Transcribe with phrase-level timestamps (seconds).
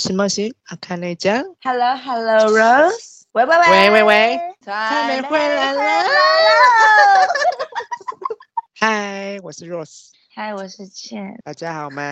[0.00, 1.44] 西莫西，阿卡内酱。
[1.60, 3.24] Hello，Hello，Rose。
[3.32, 5.80] 喂喂喂喂喂喂，还没回来了。
[8.80, 10.06] 嗨，我是 Rose。
[10.34, 11.38] 嗨，我是倩。
[11.44, 12.02] 大家好吗？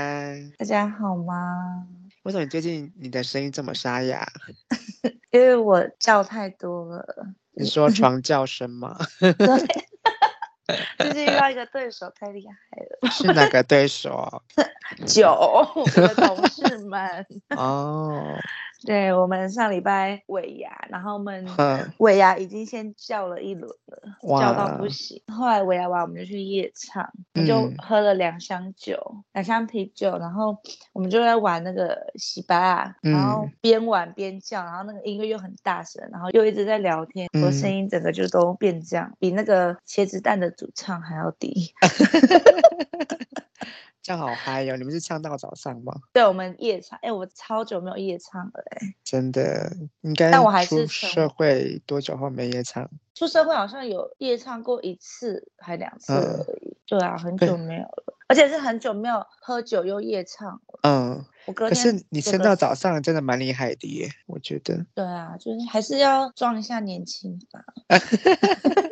[0.59, 1.87] 大家好吗？
[2.25, 4.29] 为什么你最近你的声音这么沙哑？
[5.33, 7.07] 因为我叫太多了。
[7.53, 8.99] 你说床叫声吗？
[9.19, 9.33] 对。
[10.99, 13.11] 最近遇到一个对手太厉害了。
[13.11, 14.43] 是哪个对手？
[15.07, 15.31] 酒，
[15.75, 17.27] 我的同事们。
[17.57, 18.39] 哦。
[18.85, 21.45] 对，我们上礼拜尾牙，然后我们
[21.99, 25.21] 尾牙已经先叫了一轮了，叫到不行。
[25.27, 27.03] 后来尾牙完，我们就去夜唱，
[27.35, 30.57] 我们就喝了两箱酒，嗯、两箱啤酒，然后
[30.93, 41.75] 我们就在玩那个洗白，然后边玩边叫，然后那个音乐又很大声，然后又一直在聊天，我声音整个就都变这样，比那个茄子蛋的主唱还要低。
[44.09, 44.75] 这样好嗨哟！
[44.79, 45.93] 你们是唱到早上吗？
[46.15, 46.99] 对，我们夜唱。
[47.03, 50.31] 哎，我超久没有夜唱了，哎，真的应该。
[50.31, 52.89] 但我还是出社会多久后没夜唱？
[53.15, 56.23] 出社会好像有夜唱过一次还两次而
[56.63, 56.71] 已。
[56.71, 60.81] 嗯、对啊，很久没有了，而且是很久没有喝酒又夜唱了。
[60.85, 64.87] 嗯，我隔天可是你撑到早上真的蛮厉害的耶，我觉得。
[64.95, 67.63] 对啊，就是还是要装一下年轻吧。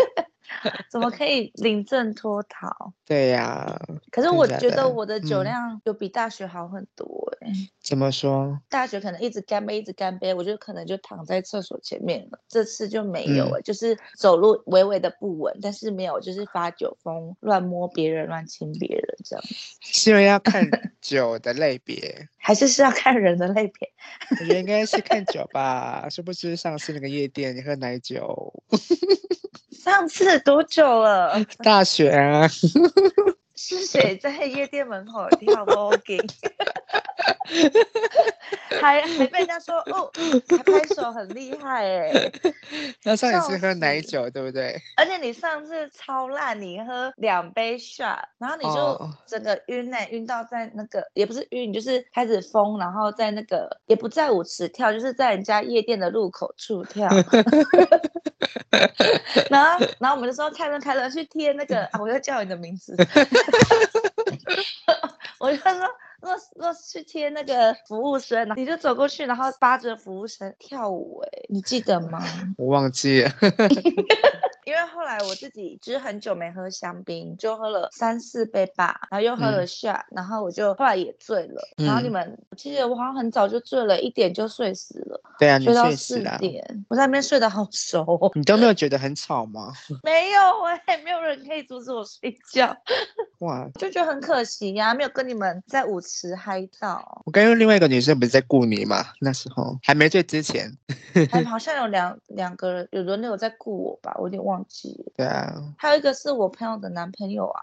[0.91, 2.92] 怎么可以临阵脱逃？
[3.05, 7.69] 对呀、啊，可是我觉得我的酒量有比大学好很多哎、欸嗯。
[7.81, 8.61] 怎么说？
[8.69, 12.41] 大学可能一直干杯，一直干杯，我觉得可能就躺在厕所前面了。
[12.48, 19.45] 这次就没有哎、欸，嗯、就是走路微微的不稳，但是没有就是发酒疯，乱摸别人，乱亲别人这样。
[19.80, 20.69] 是因为要看
[21.01, 23.89] 酒的类别， 还是是要看人的类别？
[24.41, 28.53] 我觉得应该是看酒吧，是不是上次那个夜店你喝奶酒？
[29.70, 31.42] 上次多久了？
[31.62, 32.48] 大学啊。
[33.56, 36.28] 是谁在夜店门口跳 voguing？
[38.80, 40.11] 还还被人家说哦，
[40.48, 42.30] 还拍手很厉害哎。
[43.02, 44.77] 那上一次喝奶酒对不对？
[44.96, 57.08] 而且你上次超烂，你喝两杯 shot，然后你就整个晕哎，晕到在那个也不是晕，你就是开始疯，然后在那个也不在舞池跳，就是在人家夜店的入口处跳。
[59.50, 62.95] 然后然后我们就说开门开门去贴那个，啊、我要叫你的名字。
[65.39, 65.73] 我就说，
[66.20, 72.22] 若若去贴那个服务生，你就走过去，然后扒着服务生跳舞，哎，你记得吗？
[72.58, 73.30] 我忘记了。
[74.66, 81.62] 因为后来我自己其实很久没喝香槟，就喝了三四杯吧，然后又喝了下，嗯、然后我就后来也醉了。
[81.77, 85.20] 嗯、然后你们，我记得我好像很早就醉了，一点就睡死了。
[85.38, 88.33] 对啊，你睡到四点，我在那边睡得好熟。
[88.34, 89.72] 你都没有觉得很吵吗？
[90.02, 92.77] 没有哎、欸，没有人可以阻止我睡觉。
[93.38, 97.22] 哇，就觉得很可惜呀、啊，没有跟你们在舞池嗨到。
[97.27, 99.05] 我刚刚另外一个女生不是在雇你嘛？
[99.20, 100.70] 那时候还没醉之前，
[101.30, 105.05] 还 好像有两两个人有轮流在雇我吧，我有点忘记。
[105.16, 107.61] 对啊，还有一个是我朋友的男朋友啊，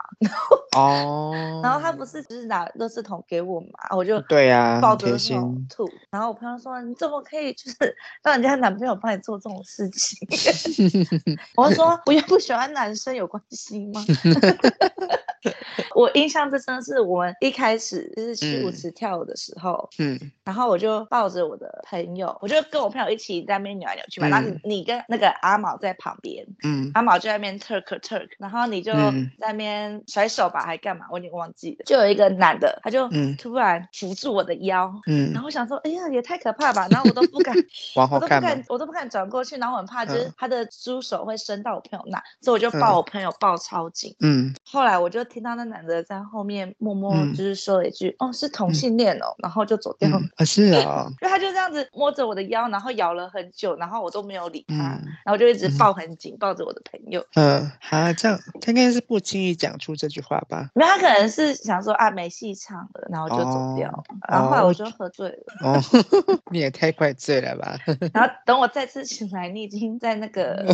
[0.78, 5.18] 哦，然后他不是只是拿垃圾桶给我嘛，我就对呀，抱着
[5.70, 7.78] 吐，然后我朋友说，你怎么可以就是
[8.22, 10.18] 让人家男朋友帮你做这种事情？
[11.56, 14.04] 我说我又不喜欢男生，有关系吗？
[15.96, 31.06] 我印象最深的是我们一开始就是去舞池跳舞的时候，嗯，然后我就抱着我的朋友，我就跟我朋友一起在那边扭来扭去嘛，然后你你跟那个阿毛在旁边，嗯，阿毛就在那边 Turk Turk，然后你就在那边甩手吧，还干嘛？
[31.12, 31.84] 我已经忘记了。
[31.86, 37.56] 就有一个男的，他就突然扶住我的腰，嗯，然后我想说，哎呀，也太可怕吧，然后我都不敢
[37.96, 50.10] 往后看，我都不敢转过去，然后我很怕就是他的猪手会伸到我朋友那，所以我就抱我朋友抱超紧，嗯，后来我就听到那男的在后面默默就是说了一句：“哦，是同性恋哦。”然后就走掉。
[50.36, 51.10] 啊，是啊。
[51.22, 57.26] 就他就这样子摸着我的腰，然后咬了很久，然后我都没有理他，然后就一直抱很紧，抱着我的朋友。
[57.36, 60.70] 嗯，啊，这样他应该是不轻易讲出这句话吧？
[60.74, 64.04] 没有，他可能是想说啊，没戏唱了，然后就走掉。
[64.30, 65.44] 然后后来我就喝醉了。
[65.62, 65.82] 哦，
[66.52, 67.78] 你也太快醉了吧？
[68.14, 70.66] 然后等我再次醒来，你已经在那个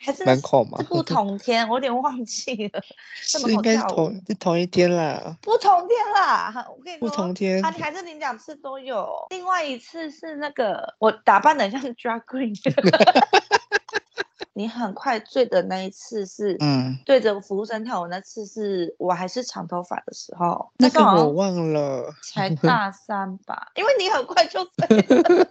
[0.00, 0.78] 还是门口吗？
[0.88, 2.80] 不同天，我有点忘记了。
[3.20, 12.54] 是应该是同是同一天啦，不同天啦，我跟你说，不同天啊，你还是领两次都有，另外一次是那个我打扮的像 drag queen，
[14.54, 25.46] 你很快醉的那一次是嗯，对着服务生跳舞，那次是我还是长头发的时候，那个我忘了，才大三吧，因为你很快就 醉了。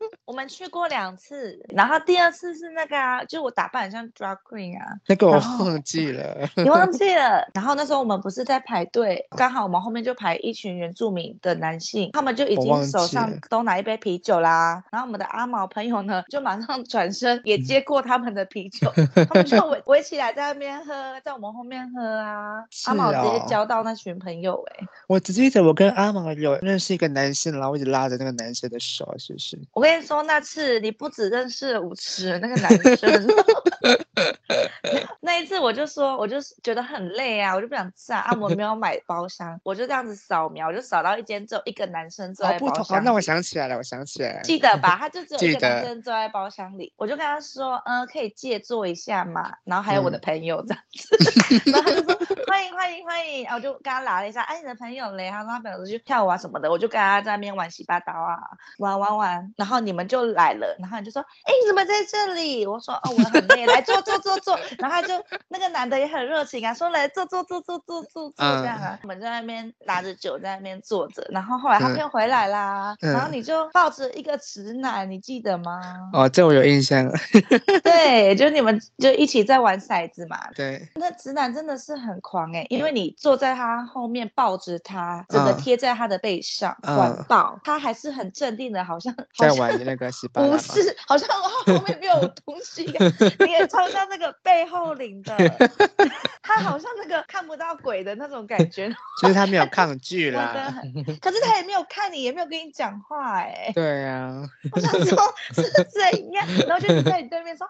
[0.26, 4.84] 我们们去过两次，然后第二次是那个啊，就我打扮很像 drag queen 啊。
[5.06, 7.48] 那个我忘记了， 你忘记了？
[7.54, 14.82] 然后那时候我们不是在排队，刚好我们后面就排一群原住民的男性，他们就已经手上都拿一杯啤酒啦。
[14.90, 20.92] 然后我们的阿毛朋友呢，就马上转身也接过他们的啤酒，嗯、他们就围围起来在那边喝，
[21.24, 22.58] 在我们后面喝啊。
[22.58, 29.56] 哦、阿毛直接交到那群朋友哎、欸，我只记得我跟阿毛有认识一个男性，然后我一直拉着那个男生的手，是不是？
[29.72, 33.26] 我跟你说，那次你不只认识舞池那个男生，
[35.20, 38.20] 那一次我就说，我就觉得很累啊，我就不想站。
[38.22, 42.68] 啊，我没有买包厢，我就这样子扫描，我就扫到一间只有一个男生坐在包厢。
[42.68, 44.96] 哦，不同，那我想起来了，我想起来了，记得吧？
[44.98, 49.52] 他就只有一个男生坐在包厢里，我就跟他说，嗯、呃，可以借坐一下嘛。
[49.64, 51.16] 然后还有我的朋友这样子，
[51.66, 52.14] 嗯、 然后他就说
[52.46, 55.30] 欢迎欢迎欢迎，然后我就跟他拉了一下，哎，你的朋友嘞？
[55.30, 58.38] 他说他朋友去跳舞啊什么的，我就跟他在那边玩洗八刀啊，
[58.78, 62.66] 玩玩玩，然后你们就来了，然后你就说，哎，你怎么在这里？
[62.66, 64.58] 我说，哦，我很累，来坐坐坐坐。
[64.78, 65.14] 然后他就
[65.48, 68.98] 那个男的也很热情啊，说来坐坐坐坐坐坐坐这样啊。
[69.02, 75.80] 我们在那边拿着酒在那边坐着，然后后来他朋友回来啦，然后你就抱着一个直男，你记得吗？
[76.12, 77.10] 哦，这我有印象。
[77.82, 80.38] 对，就你们就一起在玩骰子嘛。
[80.54, 89.14] 对，那直男真的是很狂哎，因为你坐在他后面抱着他，整个贴在他的背上，环抱，他还是很镇定的，好像
[89.54, 90.42] 在 玩那个十八。
[90.42, 92.14] 不是，好像后面没有
[92.44, 92.84] 东西，
[93.44, 95.36] 你也穿上那个背后领的，
[96.42, 98.88] 他好像那个看不到鬼的那种感觉。
[99.20, 100.74] 就是他没有抗拒啦，
[101.20, 103.70] 可是他也没有看你，也没有跟你讲话哎。
[103.74, 107.66] 对啊，我想说是怎样，然后就是在你对面说。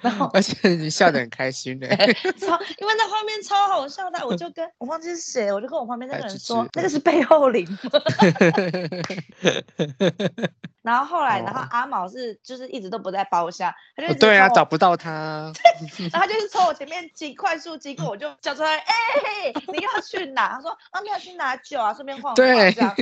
[0.00, 1.86] 然后， 而且你笑得很开心的，
[2.40, 7.66] 超，因为那画面超好笑的，我就跟我忘记是谁，我就跟我旁边那个人说，那个是背后灵。
[10.86, 15.52] 然后后来，然后阿毛是就是一直都不在包厢，他就对啊，找不到他，
[16.12, 20.54] 然后他就是从我前面经快速经过，我就叫出来，哎，你要去哪？
[20.54, 22.94] 他说啊，你要去拿酒啊，顺便晃晃这样。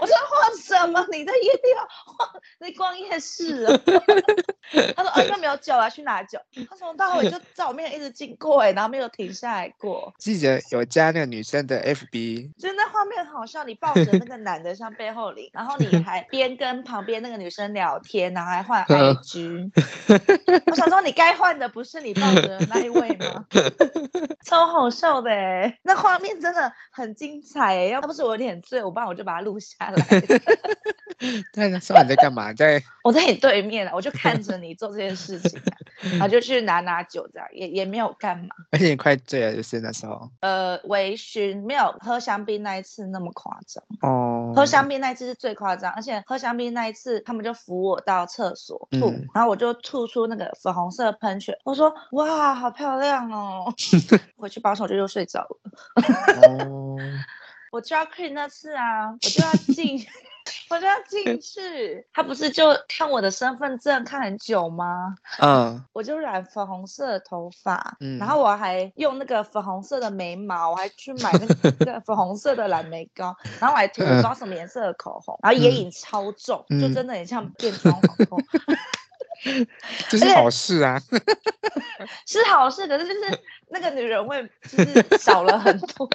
[0.00, 1.06] 我说晃什么？
[1.12, 1.76] 你在夜店
[2.06, 2.28] 晃？
[2.58, 3.78] 你逛夜市啊？
[4.96, 6.38] 他说啊，那没有酒啊，去拿酒。
[6.70, 10.14] 他从头到尾就在我面前一直经过，哎，然后没有停下来过。
[10.18, 17.09] 记者有加那个女生的 FB，就是那画面好像，你抱着那个男的像背后灵，然后你还边跟旁边。
[17.10, 19.70] 边那个女生聊天，然后还换 IG，
[20.66, 23.44] 我想说你该换的不是你抱着的那一位吗？
[24.46, 29.92] 超好笑的哎，那画面真的很精彩哎，要不是我有点醉，我不然我就把它录下来。
[31.52, 32.52] 对， 那时候你在干嘛？
[32.54, 35.60] 在我在你对面，我就看着你做这件事情，
[36.12, 38.48] 然后就去拿拿酒，这样也也没有干嘛。
[38.72, 40.30] 而且你快醉了，就是那时候。
[40.40, 44.52] 呃，微醺，没有喝香槟那一次那么夸张哦。
[44.56, 51.56] 喝香槟那一次是最夸张，而且喝香槟那一次，他们就扶我到厕所吐，嗯、然后我就吐出那个粉红色喷泉。
[51.64, 53.72] 我说哇，好漂亮哦！
[54.36, 55.58] 回去保守就又睡着了。
[56.56, 56.96] 哦、
[57.70, 59.98] 我 drag queen 那次啊，我就要进。
[60.70, 65.16] 我就要进去，他不是就看我的身份证看很久吗？
[65.40, 71.46] 嗯，我就染粉红色的头发，嗯，然后我还用那个粉红色的眉毛，我还去买那
[71.84, 78.38] 个 粉红色的染眉膏，然后我还涂不知道什么颜色的口红，然后眼影超重，嗯、就真的很像变装皇后。
[80.10, 81.00] 这是好事啊，
[82.26, 83.40] 是好事，可是就是
[83.70, 86.06] 那个女人味就是少了很多，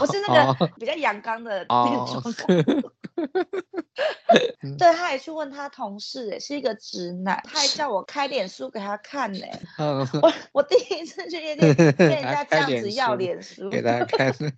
[0.00, 2.90] 我是那个比较阳刚的变装皇后。
[4.78, 9.46] 对，他也去问他同事，哎，是一个直男，他还叫我开脸书给他看呢。
[10.20, 14.32] 我我第一次去夜店， 跟人家这样子要脸书给他看。
[14.32, 14.50] 对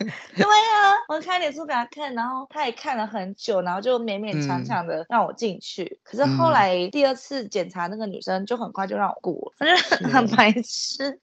[0.44, 6.00] 啊，我开脸书给他看，然后他也看了很久，然后就勉勉强强的让我进去。
[6.02, 11.18] 可是后来第二次检查，那个女生就很快就让我过了，反正很白痴。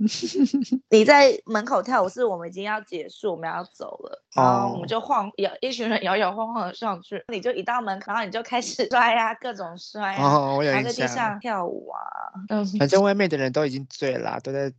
[0.90, 7.23] 你在门口跳舞，是我们已经要结束，我们要走了，然后我们就晃摇，一群人摇摇晃晃的上去。
[7.28, 12.00] 你就一到门口，然后你就开始摔啊，各种摔啊，哦，我地上跳舞啊，
[12.50, 14.72] 嗯，反正外面的人都已经醉了，都在，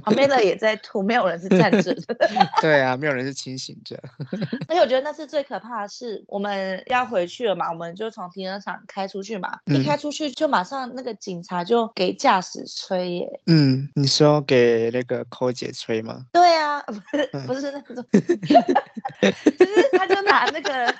[0.00, 2.16] 旁边的也在吐，没有人是站着的。
[2.60, 4.00] 对啊，没有人是清醒着。
[4.68, 13.40] 而且我觉得那是最可怕的是，我们要回去了嘛，我们就从停车场开出去嘛，一开出去就马上那个警察就给驾驶吹耶。
[13.46, 16.24] 嗯，你说给那个扣姐吹吗？
[16.32, 20.94] 对啊，不是不是那种， 就是他就拿那个。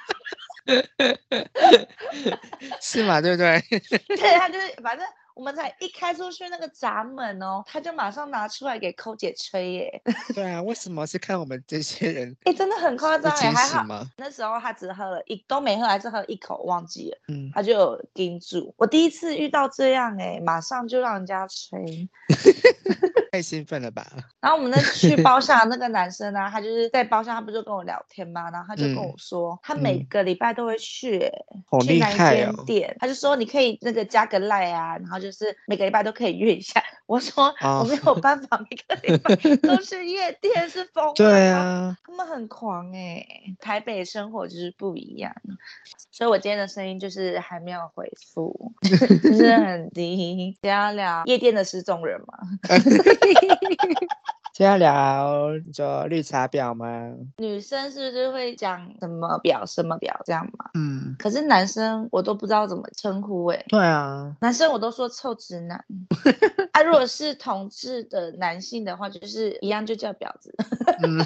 [2.81, 3.61] 是嘛，对不对？
[4.17, 10.03] 对，他就是，反正我们才一开出去那个闸门哦，他就马上拿出来给抠姐吹耶。
[10.35, 12.37] 对啊，为什么是看我们这些人？
[12.45, 14.07] 哎，真的很夸张哎，还好吗？
[14.17, 17.19] 那时候他只喝了一都没喝，还是喝一口，忘记了。
[17.29, 18.75] 嗯，他就有盯住。
[18.77, 22.09] 我第一次遇到这样哎，马上就让人家吹。
[23.31, 24.07] 太兴奋了吧！
[24.41, 28.51] 然后我们那去包 厢那个男生呢、啊，他就是在包厢，他不就跟我聊天吗？
[28.51, 31.21] 然后他就跟我说，嗯、他每个礼拜都会去、
[31.83, 32.91] 去那一间店。
[32.91, 36.83] 哦、他就说你可以那个加个赖啊，然后就是每个礼拜都可以约一下。
[37.07, 41.13] 我说、哦、我没有办法，每个礼拜都是夜店是疯了。
[41.15, 45.33] 对啊，他们很狂哎、欸，台北生活就是不一样。
[46.11, 48.73] 所以我今天的声音就是还没有回复，
[49.23, 50.59] 就是很低。
[50.63, 52.39] 要聊夜店的失踪人嘛。
[54.53, 56.87] 接下来聊做绿茶婊吗？
[57.39, 60.71] 女生是不是会讲什么婊什么婊这样吗？
[60.75, 63.65] 嗯，可是男生我都不知道怎么称呼哎、欸。
[63.69, 65.85] 对啊，男生我都说臭直男。
[66.73, 70.55] 啊，如果是同志的男性的话，就是一样就叫婊子。
[71.03, 71.19] 嗯，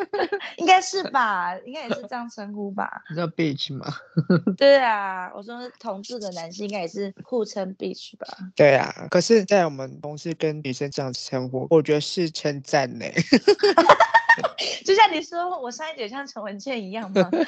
[0.56, 1.56] 应该是吧？
[1.66, 3.02] 应该也是这样称呼吧？
[3.10, 3.86] 你叫 bitch 吗？
[4.56, 8.26] 对啊，我说同志的男性应该也是互称 bitch 吧？
[8.56, 13.04] 对啊，可是，在我们公司跟女生这样称呼，我觉得是称赞呢。
[14.84, 17.30] 就像你说我上一节像陈文茜一样吗？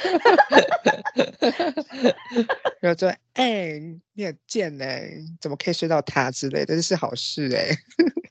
[2.81, 3.83] 然后说，哎、欸，
[4.15, 4.85] 你很贱呢，
[5.41, 7.77] 怎么可以睡到他之类的，这是好事哎。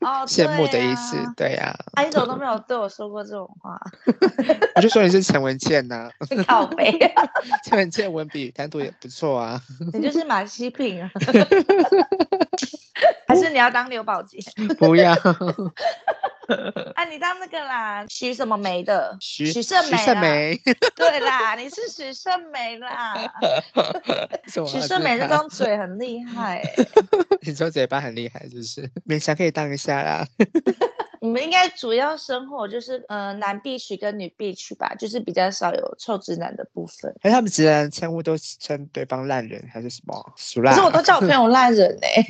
[0.02, 1.86] 哦， 羡慕的意思，对呀、啊。
[1.94, 3.80] 他一直都没有对我说过这种话。
[4.76, 6.10] 我就说你是陈文茜呐。
[6.48, 7.24] 靠北啊。
[7.66, 9.62] 陈文茜文笔谈吐也不错啊。
[9.94, 11.12] 你就是马西平啊。
[13.28, 14.38] 还是你要当刘宝杰？
[14.78, 15.14] 不要。
[16.96, 19.16] 啊，你当那个啦，许什么梅的？
[19.20, 19.98] 许许胜梅。
[19.98, 20.62] 许胜梅。
[20.96, 23.16] 对啦，你是许胜梅啦。
[24.48, 26.88] 许胜梅这张嘴很厉害、 欸。
[27.42, 30.28] 你说嘴巴很厉害，是不是勉强可以当一下啦。
[31.22, 37.14] 你们应该主要生活就是，呃，男必须跟女必须吧，就是比较少有臭直男的部分。
[37.22, 40.34] 哎，他们直男称呼都称对方烂人还是什么？
[40.36, 40.72] 俗辣。
[40.74, 42.26] 可是我都叫我朋友烂人呢、 欸。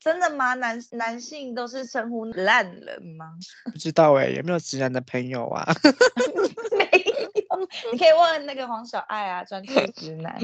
[0.00, 0.54] 真的吗？
[0.54, 3.32] 男男性都是称呼烂人吗？
[3.64, 5.66] 不知道哎、欸，有没有直男的朋友啊？
[6.78, 10.38] 没有，你可以问那个黄小爱啊，专区直男。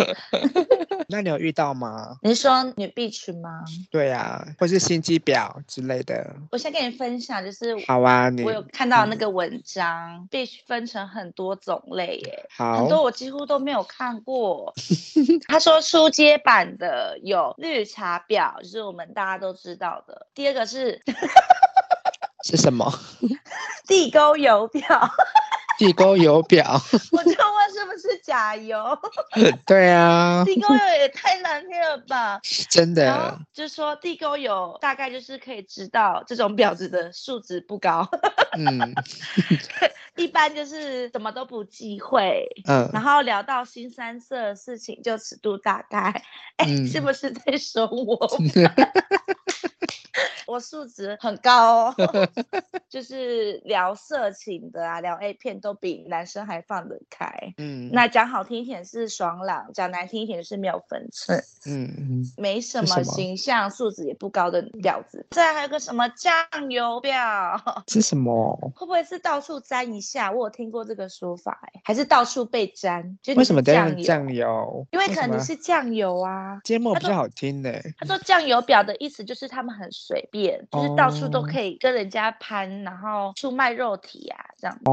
[1.08, 2.16] 那你有遇到吗？
[2.22, 3.64] 你是说女必去吗？
[3.90, 6.34] 对啊，或是心机表之类的。
[6.50, 14.72] 我先跟你分享，就是好啊，你我有看到那个文章，必须分成很多种类耶，好，很多我几乎都没有看过。
[15.46, 20.26] 他说初阶版的有绿茶表，就是我们大家都知道的。
[20.34, 21.02] 第二个是
[22.42, 22.90] 是什么？
[23.86, 25.10] 地沟油婊。
[25.78, 26.80] 地沟油表，
[27.12, 28.76] 我就问是不是假油？
[29.66, 32.40] 对啊，地沟油也太难听了吧！
[32.70, 38.08] 真的，就是说地沟油大概就是可以知道这种婊子的素质不高。
[38.56, 38.94] 嗯，
[40.16, 46.22] 一般就是什么都不忌讳，嗯，然后聊到新三色的事情就尺度大概。
[46.56, 48.16] 哎、嗯，是不是在说我？
[50.46, 51.94] 我素质很高哦，
[52.88, 57.32] 就是聊色情的啊，聊 A 片都比男生还放得开。
[57.58, 61.42] 嗯，那讲好听一点是爽朗，讲难听一点就是没有分寸。
[61.66, 65.26] 嗯嗯，没什么形象，素质也不高的婊子。
[65.30, 66.34] 再还有个什么酱
[66.70, 67.58] 油婊？
[67.88, 68.54] 是什么？
[68.76, 70.30] 会不会是到处沾一下？
[70.30, 73.18] 我有听过这个说法，哎，还是到处被沾？
[73.22, 74.86] 就为什么这样酱油？
[74.92, 76.60] 因为可能是酱油啊。
[76.64, 77.72] 芥末比较好听呢。
[77.98, 80.66] 他说酱油婊的意思就是他们很随便。
[80.70, 82.86] 就是到处都可以跟人家攀，oh.
[82.86, 84.92] 然后出卖肉体啊，这样哦。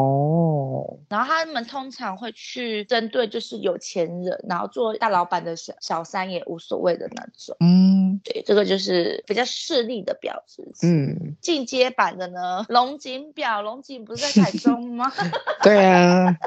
[0.87, 0.99] Oh.
[1.09, 7.55] 然后他们通常会去针对就是有钱人，然后做大老板的小小三也无所谓的那种。
[7.59, 7.67] 嗯
[8.11, 8.19] ，mm.
[8.23, 10.71] 对，这个就是比较势利的婊子。
[10.83, 15.11] 嗯，进阶版的呢，龙井婊，龙井不是在台中吗？
[15.63, 16.37] 对啊，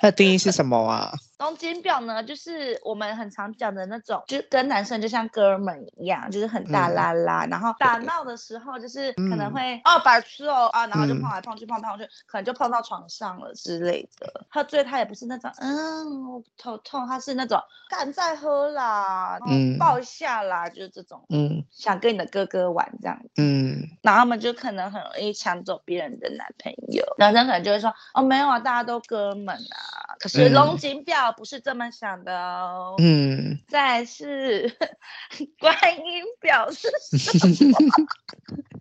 [0.00, 1.12] 它的定义是什么啊？
[1.38, 14.46] 龙井表呢，就是我们很常讲的那种，就跟男生就像哥们一样，就是很大拉拉，嗯、然后打闹的时候就是可能会、嗯、哦白痴哦啊，然后就碰来碰去碰来碰去，可能就碰到床上了之类的。
[14.48, 19.76] 喝醉他也不是那种嗯我头痛，他是那种敢再喝啦，嗯。
[19.78, 21.62] 抱一下啦，就是这种嗯。
[21.70, 23.28] 想跟你的哥哥玩这样子。
[23.36, 31.25] 嗯，然后他们就可能很容易抢走别人的男朋友，男生可能就会说哦没有啊，大家都哥们啊，可是龙井婊。
[31.32, 32.94] 不是这么想的哦。
[32.98, 34.68] 嗯，再是
[35.60, 37.76] 观音表示什么？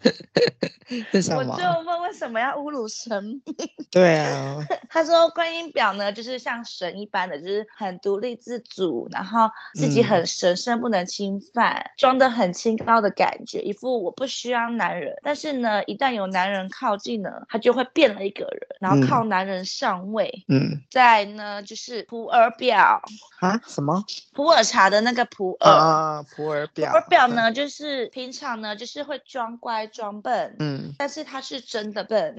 [1.12, 1.54] 是什么？
[1.54, 3.42] 我就问为什么要侮辱神明？
[3.92, 4.58] 对啊，
[4.90, 20.44] 他说观音表呢，就是像神一般的，就是很独立自主，然后自己很神圣，不能侵犯，嗯、装得很清高的感觉，一副我不需要男人，但是呢，一旦有男人靠近呢，他就会变了一个人，然后靠男人上位。
[20.48, 23.02] 嗯，再呢就是普洱表
[23.40, 24.04] 啊，什么？
[24.34, 26.92] 普洱茶的那个普洱啊，普洱表。
[26.92, 32.36] 普洱表呢，就是平常呢，就是会装乖装笨，嗯，但是他是真的笨，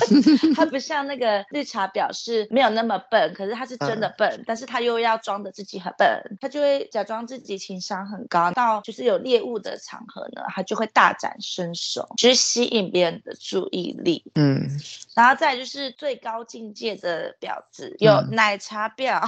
[0.54, 14.68] 他不像那个绿茶婊是没有那么笨，可是他是真的笨，嗯、但是他又要装的自己很笨，他就会假装自己情商很高，到就是有猎物的场合呢，他就会大展身手，就是吸引别人的注意力，嗯，
[15.14, 19.20] 然后再就是最高境界的婊子，有奶茶婊，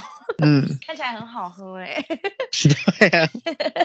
[0.42, 2.20] 嗯， 看起来很好喝哎、欸，
[2.98, 3.28] 对啊，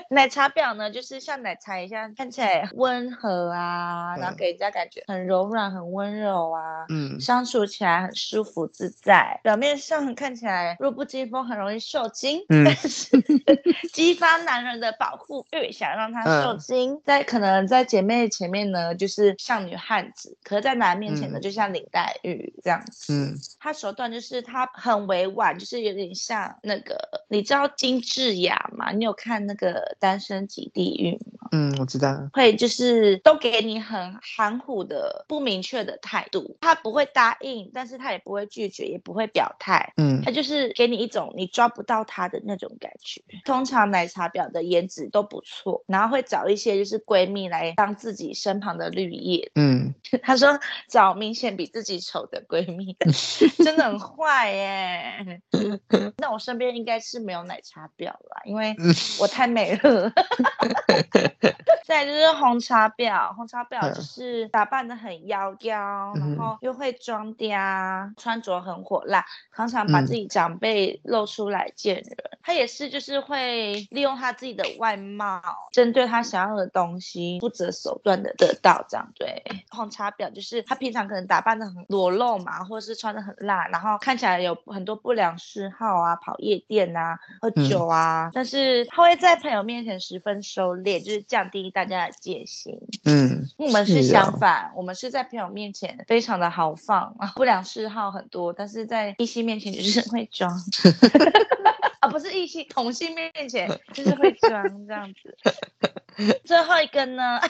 [0.10, 3.71] 奶茶婊呢，就是像奶茶一样，看起来温和啊，
[4.20, 9.40] 然后给人家感觉很柔软、很温柔啊，嗯，相处起来很舒服自在。
[9.44, 13.10] 表面上看起来弱不禁风，很容易受惊，嗯，但是
[13.94, 16.94] 激发男人的保护欲，想让他受惊。
[16.94, 23.14] 嗯、在可能在姐妹前面呢，就是像女汉子；可是在男人面前呢，嗯、就像林黛玉这样子。
[23.14, 26.98] 嗯，他手段就是他很委婉，就是有点像那个，
[27.30, 28.92] 你知道金智雅吗？
[28.92, 31.31] 你有看那个《单身即地狱》吗？
[31.52, 32.30] 嗯，我知道。
[32.34, 39.94] 会就是都给你很含糊的、不明确的态度，他不会答应，但是他也不会拒绝，也不会表态。
[39.98, 43.22] 嗯，他就是给你一种你抓不到他的那种感觉。
[43.46, 49.52] 通常奶茶婊的颜值都不错，然后会找一些就是闺蜜来当自己身旁的绿叶。
[49.56, 49.94] 嗯，
[50.24, 52.96] 他说找明显比自己丑的闺蜜，
[53.64, 55.42] 真的很坏耶。
[56.18, 58.76] 那我身边应该是没有奶茶婊啦，因为
[59.20, 60.12] 我太美了。
[61.86, 72.06] 再就是红茶婊，红茶婊就是打扮的很妖娇，嗯、然后又会装嗲，穿着很火辣，常常把自己长辈露出来见人。
[72.44, 79.12] 他、嗯、也是就是会利用他自己的外貌，针对他想要的东西，不择手段的得到这样。
[79.18, 92.78] 对，红茶婊就是他平常可能打扮的很裸露嘛，或者是穿的很辣，然后看起来有很多不良嗜好啊，跑夜店啊，喝酒啊，嗯、但是他会在朋友面前十分收敛，就是降低大家的戒心。
[93.06, 100.52] 嗯，我们是相反，哦、我们是在朋友面前非常的豪放，不良嗜好很多，但是在异性面前就是会装。
[102.12, 105.38] 啊，不是异性，同性面前 就是会装这样子。
[106.44, 107.40] 最后一个呢？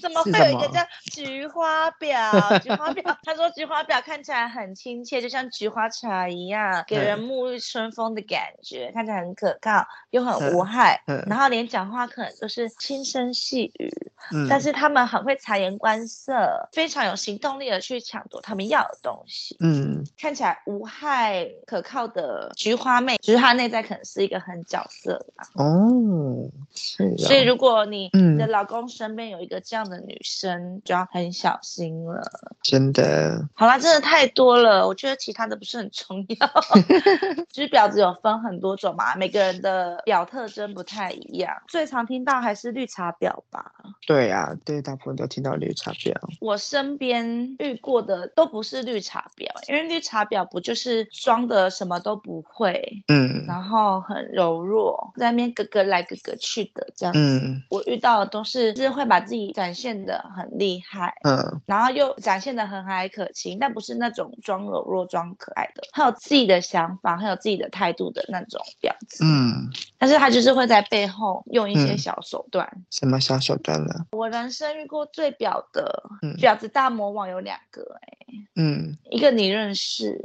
[0.00, 0.80] 怎么会有一个叫
[1.12, 2.60] 菊花婊？
[2.60, 11.02] 菊花婊， 他说菊花婊看起来很亲切，就像菊花茶一样，给人沐浴春风的感觉，看起来很可靠又很无害。
[11.26, 13.90] 然后连讲话可能都是轻声细语，
[14.30, 19.56] 嗯、但是他们很会察言观色，非常有行动力的去抢夺他们要的东西。
[19.60, 27.16] 嗯，看起来无害可靠的菊花妹，只是她内在可能是一个很角色哦，是的。
[27.18, 32.22] 所以如果你的老公身边有一个这样的女生，就要很小心了。
[32.62, 33.48] 真的。
[33.54, 36.50] 好啦，真的太多了，我觉得其他的不是很重要。
[37.50, 41.54] 其实婊子有分很多种嘛，每个人的表特征不太一样。
[41.68, 43.72] 最常听到还是绿茶婊吧？
[44.06, 46.14] 对啊，对，大部分都听到绿茶婊。
[46.40, 57.18] 我身边遇过的都不是绿茶婊，因为绿茶婊不就是装的什么都不会，嗯，然后很柔弱，在那边咯咯来咯咯去的这样子。
[57.20, 69.24] 嗯，我遇到的都是就是会把自己展现的很厉害，嗯，然后又展现的很和蔼可亲，但不是那种装柔弱装可爱的，很有自己的想法，很有自己的态度的那种婊子。
[69.24, 72.68] 嗯，但是他就是会在背后用一些小手段。
[72.74, 73.94] 嗯、什么小手段呢？
[74.12, 76.02] 我人生遇过最婊的
[76.38, 80.20] 婊子大魔王有两个、欸，哎，嗯，一个你认识，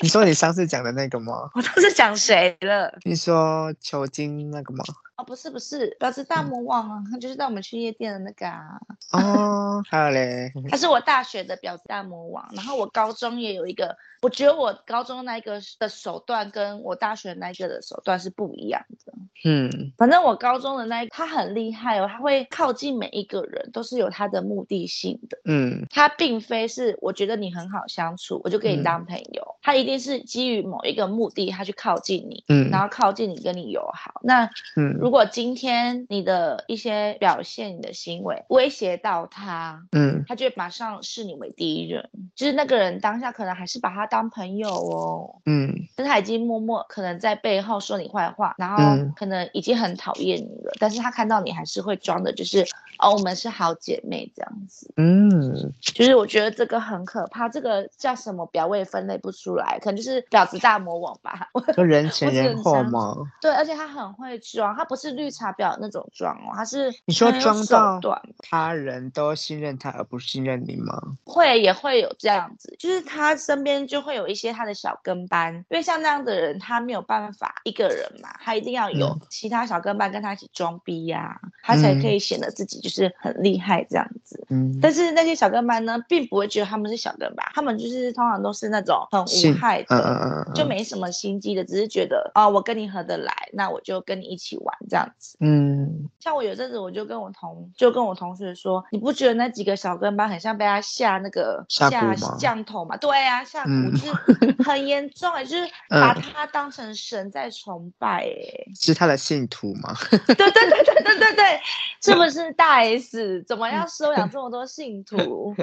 [0.00, 1.50] 你说你上次讲的那个吗？
[1.54, 2.92] 我当时讲谁没了？
[3.04, 4.84] 你说球精那个吗？
[5.18, 8.78] 哦，不是不是，婊子大魔王啊，他、嗯、就是带我们去夜店的那个啊。
[9.10, 19.12] 哦，还有嘞，他是我大学的婊子大魔王，然后我高中也有一个，我觉得我高中那一个的手段跟我大学那一个的手段是不一样的。
[19.44, 25.38] 嗯，反正我高中的那他很厉害哦，他会靠近每一个人，都是有他的目的性的。
[25.46, 29.42] 嗯，他并非是我觉得你很好相处，我就跟你当朋友。
[29.42, 34.18] 嗯他一定是基于某一个目的，他去靠近你，嗯，然后靠近你跟你友好。
[34.22, 42.10] 那嗯，如果今天你的一些表现、你的行为威胁到他，嗯，他就会马上视你为第一人。
[42.36, 48.76] 就是那个人当下可能还是把他当朋友哦，嗯，但他已经默默可能在背后说你坏话，然后
[49.16, 52.66] 可能已经很讨厌你了，嗯、但是他看到你还是会装的，就是
[52.98, 54.92] 哦，我们是好姐妹这样子。
[54.98, 58.66] 嗯，就是我觉得这个很可怕，这个叫什么表？
[58.66, 61.48] 我也分类不出来，可能就是婊子大魔王吧。
[61.74, 63.16] 就人前人后吗？
[63.40, 68.00] 对，而且他很会装，他不是绿茶婊那种装哦，他是你说装到
[68.38, 71.00] 他人都信任他而不信任你吗？
[71.24, 84.44] 会也会有这样子，就是他身边就会有一些他的小跟班，因为像那样的人，他没有办法一个人嘛，他一定要有其他小跟班跟他一起装逼呀、啊，嗯、他才可以显得自己就是很厉害这样子。
[84.50, 95.36] 嗯，但是那些小跟班呢，并不会觉得他们是小跟班，他们就是通常都是那种很无害的，嗯嗯嗯、就没什么心机的，只是觉得哦，我跟你合得来，那我就跟你一起玩这样子。
[95.40, 101.90] 嗯，像我有阵子我就跟我同就跟我同学说，你不觉得那几个小跟班很像被他下那个下
[102.38, 102.96] 降头嘛？
[102.96, 109.94] 对啊，下蛊就是 很严重，哎，就是把他当成神在崇拜，哎，是他的信徒吗？
[110.26, 111.60] 对对对对对对对，
[112.02, 115.54] 是不是大 S 怎么样收养这么多信徒？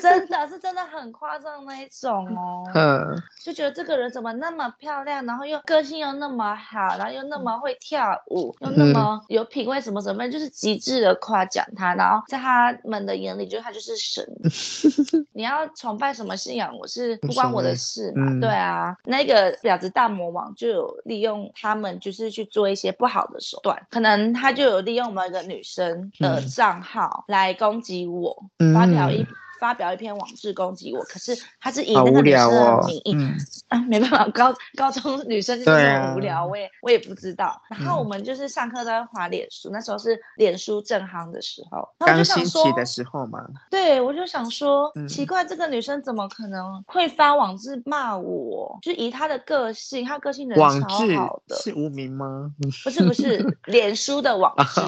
[0.00, 14.26] 真的是真的很夸张那一种哦，嗯，就觉得这个人怎么那么漂亮，然后又个性又那么好，然后又那么会跳舞，又那么有品味，什么什么，就是极致的夸奖他，然后在他们的眼里，就他就是神。
[15.32, 29.26] 你要崇拜什么信仰，我是不关我的事嘛，对啊，那个婊子大魔王就有利用他们，就是去做一些不好的手段，可能他就有利用某一个女生的账号来攻击我，发表一。
[29.62, 33.36] 发表一篇网志攻击我，可是他是以那个女生的名义，哦嗯、
[33.70, 37.62] 啊，没办法，高高中女生就是很无聊，啊、我也我也不知道。
[37.70, 43.46] 然后我们就是上课都在滑脸书，嗯、那时候是脸书正夯的时候，然后我就想说，刚兴起的时候嘛。
[43.70, 48.76] 对，我就想说，嗯、奇怪，这个女生怎么可能会发网志骂我？
[48.82, 52.50] 就以她的个性，她个性人超好的，是无名吗？
[52.82, 54.80] 不是不是， 脸书的网志，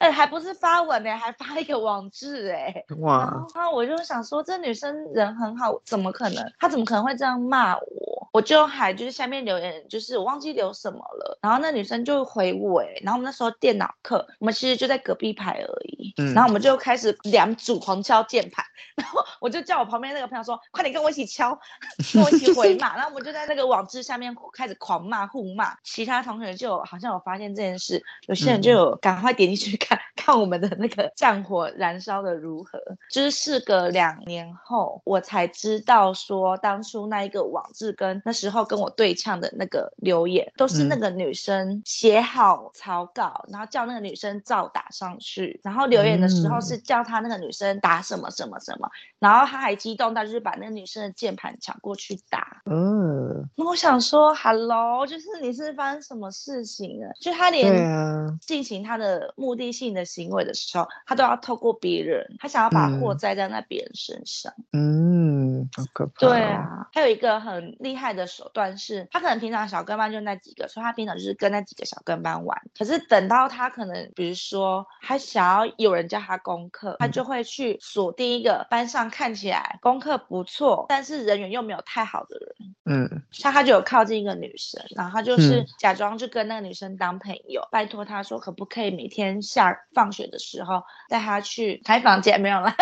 [0.00, 3.85] 哎、欸，还不是发文呢，还发一个网志，哎，哇，然后我。
[3.92, 6.52] 我就想说，这女生人很好，怎么可能？
[6.58, 8.15] 她怎么可能会这样骂我？
[8.36, 11.38] 我就还就是下面留言，就是我忘记留什么了。
[11.40, 16.12] 然后那女生就回我，哎，然后我们那时候电脑课，我们其实就在隔壁排而已。
[16.18, 18.62] 嗯，然后我们就开始两组狂敲键盘，
[18.94, 21.58] 然后我就叫我旁边那个朋友说：“快点跟我一起敲，
[22.12, 25.74] 跟我一起回骂。”然后我们就在那个网志下面开始狂骂互骂。
[25.82, 32.78] 其他同学就好像有发现这件事，有些人就有赶快点进去看看我们的那个 战火燃烧的如何，
[33.10, 33.86] 就是事隔。
[33.86, 52.60] 两年后，我才知道说，当初那一个网志跟那时候跟我对呛的那个留言，都是那个女生写好草稿，嗯、然后叫那个女生照打上去，然后留言的时候是叫他那个女生打什么什么什么，然后他还激动到就是把那个女生的键盘抢过去打。
[52.64, 57.12] 嗯，那我想说，Hello，就是你是发生什么事情了？
[57.20, 63.76] 就他连进行他的目的性的行为的时候，他都要透过别人，他想要把货栽在那边。
[63.76, 65.45] 别人身上，嗯，
[65.76, 66.12] 好可怕。
[66.20, 72.60] 对啊，还有一个很厉害的手段是，他可能平常小跟班就那几个，所以他平常就是跟那几个小跟班玩。
[72.76, 82.74] 可是等到他可能，比如说他想要有人教他功课，他就会去锁定一个班上看起来功课不错，但是人缘又没有太好的人。
[82.84, 92.72] 嗯，像他就有靠近一个女生，然后他就是假装就跟那个女生当朋友，嗯、拜托他说可不可以每天下放学的时候带他去开房间，没有了。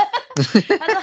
[0.78, 1.02] 他说：“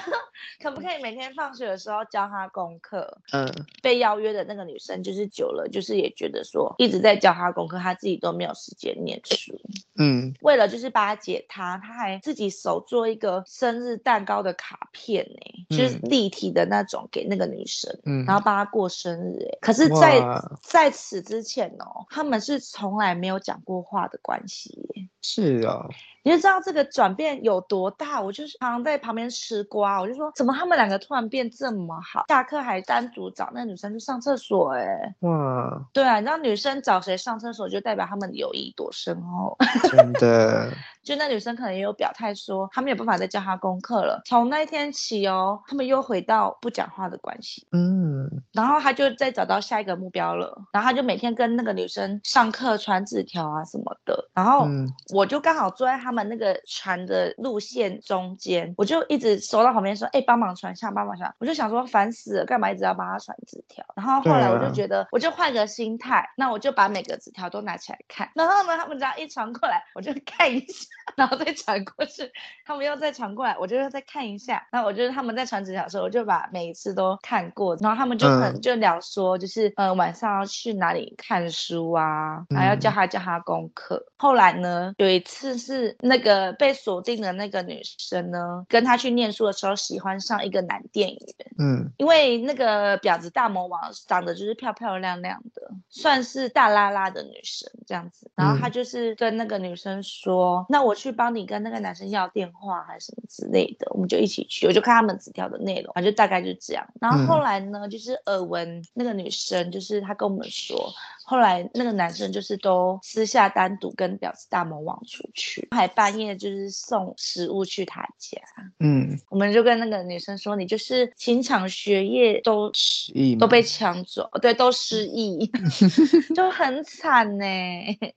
[0.61, 3.47] 可不可以每天放学的时候教他功课？”嗯，
[3.81, 9.59] 被邀约的那个女生就是久了，就是也觉得说一直在教他功课，他自己都没有时间念书。
[9.95, 25.87] 嗯，为了就是巴结他，他还自己手做一个生日蛋糕的卡片，呢，就是立体的那种给那个女生，嗯，然后帮她过生日，哎，可是在，在在此之前哦，他们是从来没有讲过话的关系，是啊。
[26.23, 39.57] 你就知道这个转变有多大，我就是常常在旁边吃瓜，我就说怎么他们两个突然变这么好，下课还单独找那个女生去上厕所，哎，哇，对啊，你知道女生找谁上厕所就代表他们的友谊多深厚，
[39.89, 40.71] 真的。
[41.03, 44.21] 就那女生可能也有表态说，他没有办法再教他功课了。
[44.23, 47.65] 从那一天起哦，他们又回到不讲话的关系。
[47.71, 50.61] 嗯，然后他就再找到下一个目标了。
[50.71, 54.29] 然后他就每天跟那个女生上课传纸条啊什么的。
[54.35, 54.67] 然后
[55.11, 61.33] 我就刚好坐在他他们那个船的路线中间，我就一直收到旁边说，哎，帮忙传下，帮忙传。
[61.39, 63.85] 我就想说烦死了，干嘛一直要帮他传纸条？
[63.95, 68.29] 然后后来我就觉得，我就换个心态，那我就把每个纸条都拿起来看。
[68.35, 72.29] 然后呢，他们只要一传过来， 我就看一下， 然后再传过去。
[72.65, 74.67] 他们又再传过来，我就又再看一下。
[74.69, 77.77] 然后我就是他们在传纸条的时候，我就把每一次都看过。
[77.77, 84.05] 然后他们就可能就聊说，就是呃晚上要去哪里看书啊，还要教他教他功课。
[84.17, 91.19] 后来呢，有一次是那个被锁定的那个女生呢，跟她去念书的时候，喜欢上一个男店员。
[91.59, 98.31] 嗯，因为那个婊子大魔王长得就是漂漂亮亮的，算是大拉拉的女生这样子。
[98.35, 106.87] 然后他就是跟那个女生说：“嗯、那我去帮你跟那个男生要电话，还是什么之类的。”我们就一起去，我就看他们纸条的内容，反正就大概就这样。
[106.99, 110.91] 然后后来呢，就是耳闻那个女生，就是她跟我们说。
[111.31, 118.37] 后来那个男生就是都私下单独跟婊子大魔王出去，还半夜就是送食物去他家。
[118.79, 125.49] 嗯，我们就跟那个女生说，你就是情场学业都失忆，都被抢走，对，都失忆，
[126.35, 127.45] 就很惨呢。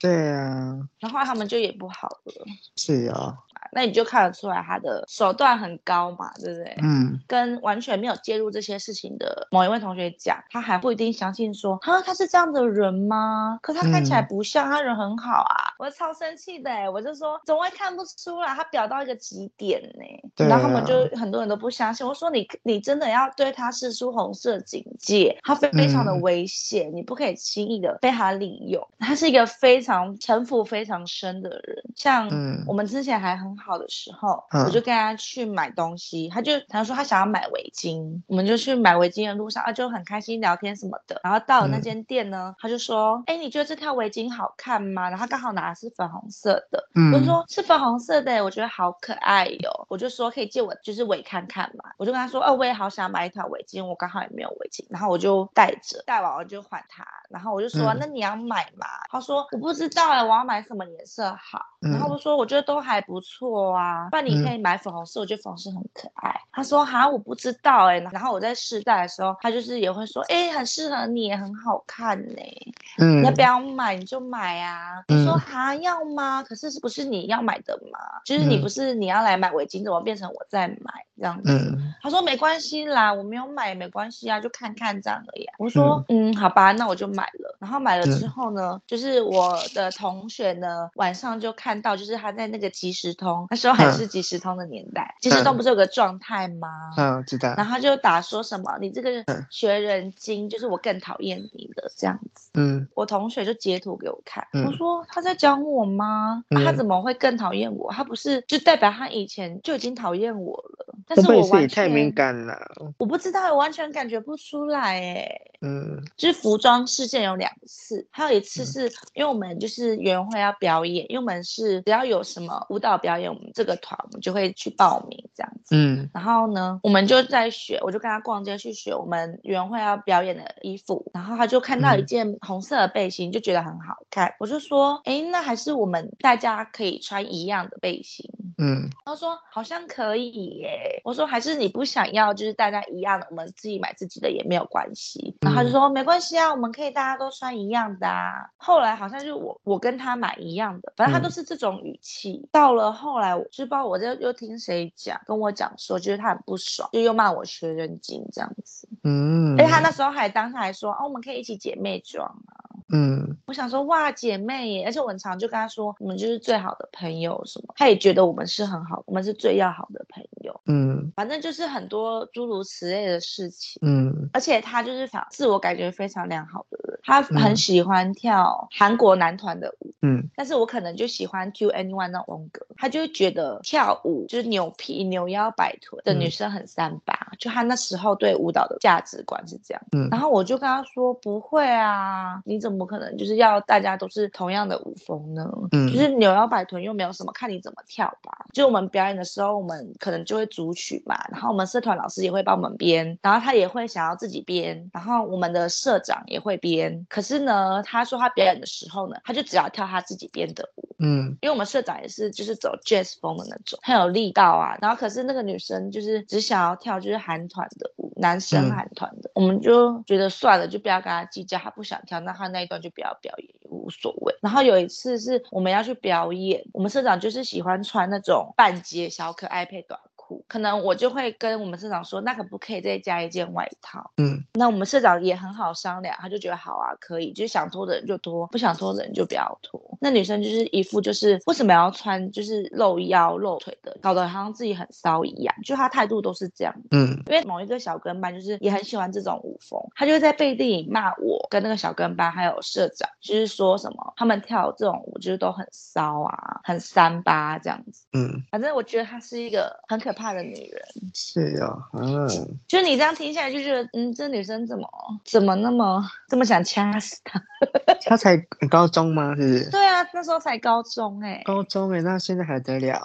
[0.01, 2.45] 对啊，然后他们就也不好了。
[2.75, 3.33] 是啊。
[3.73, 6.77] 那你就看得出来他的手段很高嘛，对不对？
[6.83, 13.59] 嗯，跟完全没有介入这些事情的某一位同学讲，他还不一定相信说，哈，他是这样的人吗？
[13.63, 18.55] 可他看起来不像，嗯、他人很好啊，我超生气的，我就说怎么会看不出来？
[18.55, 22.07] 他表到一个极点呢，然后他们就很多人都不相信。
[22.07, 28.87] 我说你你真的要对他是出红色警戒，他非非常的危险，嗯、你不可以轻易的被他利用。
[28.99, 32.29] 他是一个非常城府非常深的人，像
[32.67, 33.65] 我们之前还很好。
[33.75, 41.19] 好的时候，嗯、我就跟他去买东西，他就他说他想要买围巾，我们就去买围巾的路上啊，就很开心聊天什么的。
[41.25, 49.87] 然后到了那间店呢，嗯、他就说：“哎，你觉得这条围巾好看吗？”然后他刚好拿的是粉红色的，嗯、我就说是粉红色的，我觉得好可爱哟。
[49.89, 51.91] 我就说可以借我就是围看看嘛。
[51.97, 57.03] 我就跟他说：“哦，我也好想买一条围巾，我刚好也没有围巾。”然后我就带着，带完我就还他。
[57.31, 66.35] 然后我就说：“嗯、那你要买吗？”他说：“我不知道哎，我要买什么颜色好？”嗯、然后我说：“我觉得都还不错。”啊，不然你可以买粉红色，嗯、我觉得粉红色很可爱。
[66.53, 68.09] 他说哈，我不知道哎、欸。
[68.13, 72.73] 然后我在试戴的时候，他就是也会说，哎、欸，很适合你，也很好看呢、欸。
[72.99, 73.97] 嗯，你要不要买？
[73.97, 75.03] 你就买啊。
[75.09, 76.43] 我、嗯、说哈，要吗？
[76.43, 77.99] 可是是不是你要买的嘛？
[78.25, 81.51] 就是你不是你要来买围巾，怎么变成我在买这样子？
[81.51, 85.47] 嗯、他说没关系啦，我没有买也没关系啊，就看看这样而已。
[85.59, 87.57] 我说嗯，嗯，好吧，那我就买了。
[87.59, 93.24] 然后买了之后呢，嗯、就是我的同学呢，晚上就看到，就是他在那个即时通。
[93.51, 96.69] 那时候还是即时通的年代，即时通不是有个状态吗？
[96.97, 97.55] 嗯，知道。
[97.57, 102.51] 然后他就打说什么，你这个学人精，就是我更讨厌你的这样子。
[102.55, 106.45] 嗯，我同学就截图给我看，我说他在讲我吗？
[106.51, 107.93] 他怎么会更讨厌我？
[107.93, 110.95] 他不是就代表他以前就已经讨厌我了？
[111.07, 112.57] 但是我完全太敏感了，
[112.99, 115.41] 我不知道，我完全感觉不出来哎。
[115.61, 125.75] 嗯，就是服装事件有两次，还有一次是因为我们就是园会要表演，因为我们是只要有什么舞蹈表演，我们这个团我们就会去报名这样子。
[125.77, 138.31] 嗯，然后呢，我们就在选，我就跟他逛街去选我们园会要表演的衣服，然后他就看到一件红色的背心，就觉得很好看，我就说，哎，那还是我们大家可以穿一样的背心。
[138.59, 141.01] 嗯，他说好像可以耶。
[141.05, 145.37] 我说还是你不想要，就是大家一样的，我们自己买自己的也没有关系。
[145.41, 148.49] 然后他就说没关系啊，我们可以大家都穿一样的啊。
[148.57, 152.41] 后来好像就我我跟他买一样的，反正他都是这种语气。
[152.45, 158.89] 嗯、到了后来，我就不知道我就又听谁讲跟我讲说，就是他很不爽，就又骂我学人精这样子。
[159.05, 162.65] 嗯，而且他那时候还当下还说哦，我们可以一起姐妹装啊。
[162.93, 170.61] 嗯，我想说哇，姐妹耶，而且我很常就跟他说，我们就是最好的朋友什么，他也觉得我们是很好，我们是最要好的朋友。
[170.67, 173.81] 嗯，反正就是很多诸如此类的事情。
[173.85, 179.93] 嗯，而且他就是反自我感觉非常良好的人，他很喜欢跳韩国男团的舞。
[180.03, 189.83] 嗯，但是我可能就喜欢 Q Anyone 那种风格，他就会觉得跳舞就是扭屁扭腰摆臀的女生很三八，嗯、就她那时候对舞蹈的价值观是这样。
[189.93, 192.75] 嗯，然后我就跟她说不会啊，你怎么？
[192.75, 195.49] 怎么可能就是要大家都是同样的舞风呢？
[195.71, 198.47] 嗯，就是扭腰摆臀又没有什么，看你怎么跳吧。
[198.53, 207.07] 就我们表演的时候，我们可能就会组曲嘛，然后我们社团老师也会帮我们编，然后他也会想要自己编，然后我们的社长也会编。
[207.09, 210.94] 可是呢，他说他表演的时候呢，他就只要跳他自己编的舞。
[211.05, 214.79] 嗯，因为我们社长也是就是走 jazz 风的那种，很有力道啊。
[214.81, 224.35] 然后可是那个女生就是只想要跳就是韩团的舞，男生韩团的，嗯、我们就觉得算了，就不要跟他计较，他不想跳，那他那一段就不要表演，也无所谓。
[224.41, 230.01] 然后有一次是我们要去表演，我们社长就是喜欢穿那种半截小可爱配短。
[230.49, 234.11] 可能我就会跟我们社长说，那可不可以再加一件外套？
[234.17, 239.81] 嗯，那我们社长也很好商量，他就觉得好啊，可以，就是想脱的人就脱，不想脱的人就不要脱。
[240.01, 246.75] 那女生就是一副就是为什么要穿就是露腰露腿的，搞得好像自己很骚一样，就她态度都是这样。
[246.91, 258.07] 嗯，因为某一个小跟班就是也很喜欢这种舞风，他就会在背地里骂我跟那个小跟班还有社长，就是说什么他们跳这种舞就是都很骚啊，很三八这样子。
[258.13, 260.24] 嗯，反正我觉得他是一个很可怕。
[260.25, 260.83] 怕的女人
[261.13, 262.27] 是哦，嗯，
[262.67, 264.89] 就你这样听下来就觉得，嗯，这女生怎么
[265.23, 267.39] 怎么那么这么想掐死他？
[268.09, 268.39] 她才
[268.71, 269.35] 高中吗？
[269.37, 269.71] 是不是？
[269.71, 273.03] 对啊，那时候才高中哎、欸，高中哎、欸，那现在还得了？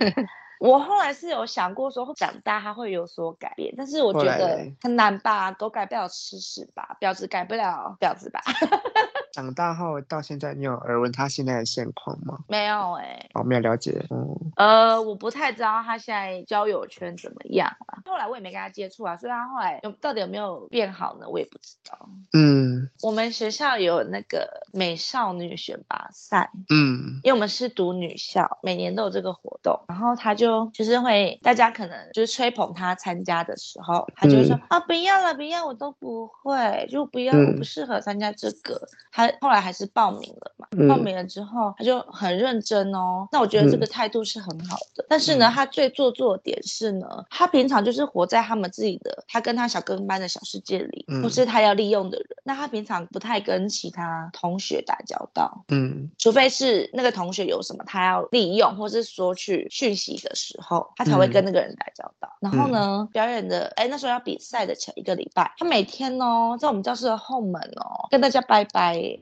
[0.58, 8.40] 我后来是有想过说长大他会有所改变，但是我觉得很难吧，狗改不了吃屎吧，婊子改不了婊子吧。
[9.34, 12.38] 长大后到现在，你有耳闻他现在的现况吗？
[12.46, 14.06] 没有哎、欸，我、哦、没有了解。
[14.08, 17.98] 嗯，呃，我不太知道他现在交友圈怎么样啊。
[18.04, 21.28] 后来我也没跟他接触啊，所以他后来有到底有没有变好呢？
[21.28, 22.08] 我也不知道。
[22.32, 29.76] 嗯，我们学校有那个美少女选拔赛，嗯，因为我们是读女校，每年都有这个活动。
[29.88, 38.80] 然后他就就是会，大家可能就是吹捧他参加的时候，他就会说、嗯、啊，不要了，不要，我都不会，就不要，我不适合参加这个。
[39.10, 39.23] 他。
[39.40, 43.28] 后来还是报名了嘛，嗯、报名了之后他就很认真哦。
[43.30, 45.02] 那我觉得这个态度是很好的。
[45.02, 52.26] 嗯、但是呢，他最做作的点是呢，他平常就是活在他们自己的，他跟他小跟班的小世界里，不、是他要利用的人。
[52.44, 62.28] 那他平常不太跟其他同学打交道，嗯，除非是那个同学有什么他要利用，或是索取讯息的时候，他才会跟那个人打交道。
[62.40, 69.13] 嗯、然后呢，表演的，哎，那时候要比赛的前一个礼拜，他每天哦，在我们教室的后门哦，跟大家拜拜。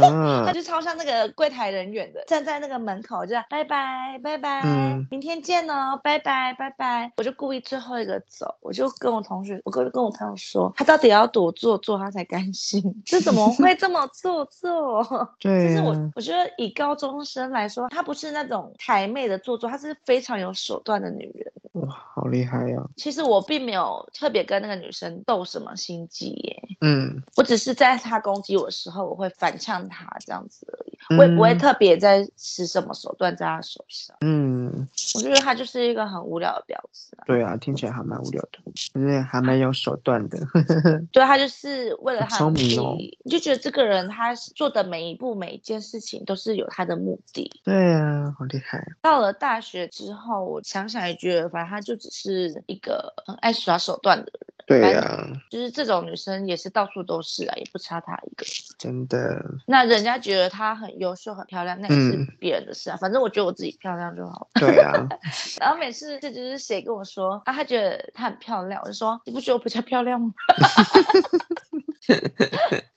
[0.00, 7.12] 啊、 他就超像那个柜台人员的，站在那个门口就拜拜拜拜，嗯、明天见哦，拜拜拜拜。
[7.16, 12.82] 我就故意最后一个走，我就跟我同学，我跟跟我朋友说，他到底要多做作他才甘心？
[13.04, 15.04] 这怎么 会这么做作？
[15.40, 21.52] 对、啊，其实我我觉得以高中生来说，她不是那种台妹的做作，她是非常有手段的女人。
[21.72, 22.88] 哇，好厉害呀、啊！
[22.96, 26.56] 其实我并没有特别跟那个女生斗什么心机耶。
[26.80, 30.98] 嗯，我只是在她攻击我的时候，我会反呛他这样子而已。
[31.10, 34.16] 嗯、我也不会特别在使什么手段在他手上。
[34.22, 37.24] 嗯，我觉得他就是一个很无聊的婊子、啊。
[37.26, 40.38] 对啊，听起来还蛮无聊的，可是还蛮有手段的。
[41.12, 47.50] 对，他就是为了聪明哦、你就觉得这个人他做的每一步每一件事情都是有他的目的。
[47.64, 48.82] 对啊，好厉害。
[49.02, 51.50] 到了大学之后，我想想也觉得。
[51.50, 54.40] 反正他就只是一个很爱耍手段的人。
[54.66, 58.46] 对呀、啊，就是这种女生也是到处都是啊，也不差她一个。
[58.78, 59.44] 真的。
[59.66, 62.96] 那人家觉得她很优秀、很漂亮，那也是别人的事啊。
[62.96, 64.48] 嗯、反正我觉得我自己漂亮就好。
[64.54, 64.92] 对啊。
[65.60, 70.32] 然后每次这就是谁跟我说啊，他觉得她很漂亮，我就说你不觉得我比较漂亮吗？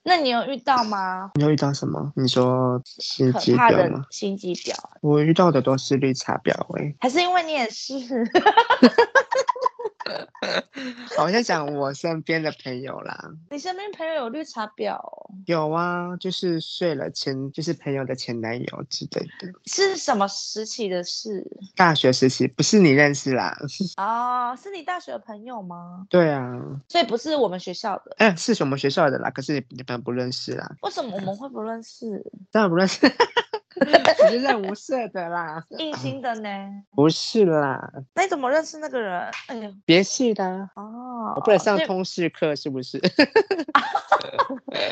[0.05, 1.31] 那你有遇到吗？
[1.35, 2.11] 你有遇到什么？
[2.15, 4.05] 你说心机婊吗？
[4.09, 4.73] 心机婊。
[5.01, 6.95] 我遇到的都是绿茶婊哎。
[6.99, 7.93] 还是因为你也是？
[11.17, 13.31] 好像讲我身边的朋友啦。
[13.49, 14.99] 你身边朋友有绿茶婊？
[15.45, 19.51] 有啊，就是睡了前，就是朋友的前男友之类的。
[19.65, 21.45] 是什么时期的事？
[21.75, 23.57] 大学时期，不是你认识啦。
[23.97, 26.05] 哦，是你大学的朋友吗？
[26.09, 26.59] 对啊。
[26.89, 28.15] 所以不是我们学校的。
[28.17, 30.75] 哎，是我们学校的啦，可是你你们不认识啦。
[30.81, 32.23] 为什么我们会不认识？
[32.51, 33.01] 当然不认识。
[34.29, 36.49] 你是认无色的啦，异性的呢？
[36.95, 39.31] 不是啦，那你怎么认识那个人？
[39.47, 42.99] 哎呀，别系的哦，我不能上通识课是不是？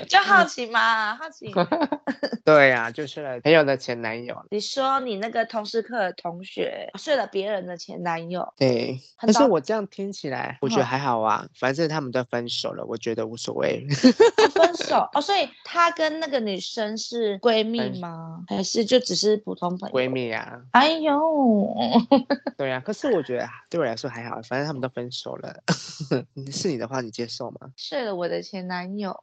[0.07, 1.51] 就好奇嘛，好奇。
[2.43, 4.35] 对呀、啊，就是朋友的前男友。
[4.49, 8.53] 你说你那个通识课的同学睡了别人的前男友？
[8.57, 13.87] 对，但是我这样听起来，我觉得还好啊，反正他们都分手了，我觉得无所谓。
[14.53, 18.43] 分手哦，所以他跟那个女生是闺蜜吗？
[18.47, 19.95] 还是就只是普通朋友？
[19.95, 20.61] 闺蜜啊。
[20.71, 21.75] 哎呦，
[22.57, 25.61] 对啊，可是我觉得对我来说还好，反正他们都分手了。
[26.51, 27.69] 是你的话，你接受吗？
[27.75, 29.15] 睡了我的前男友，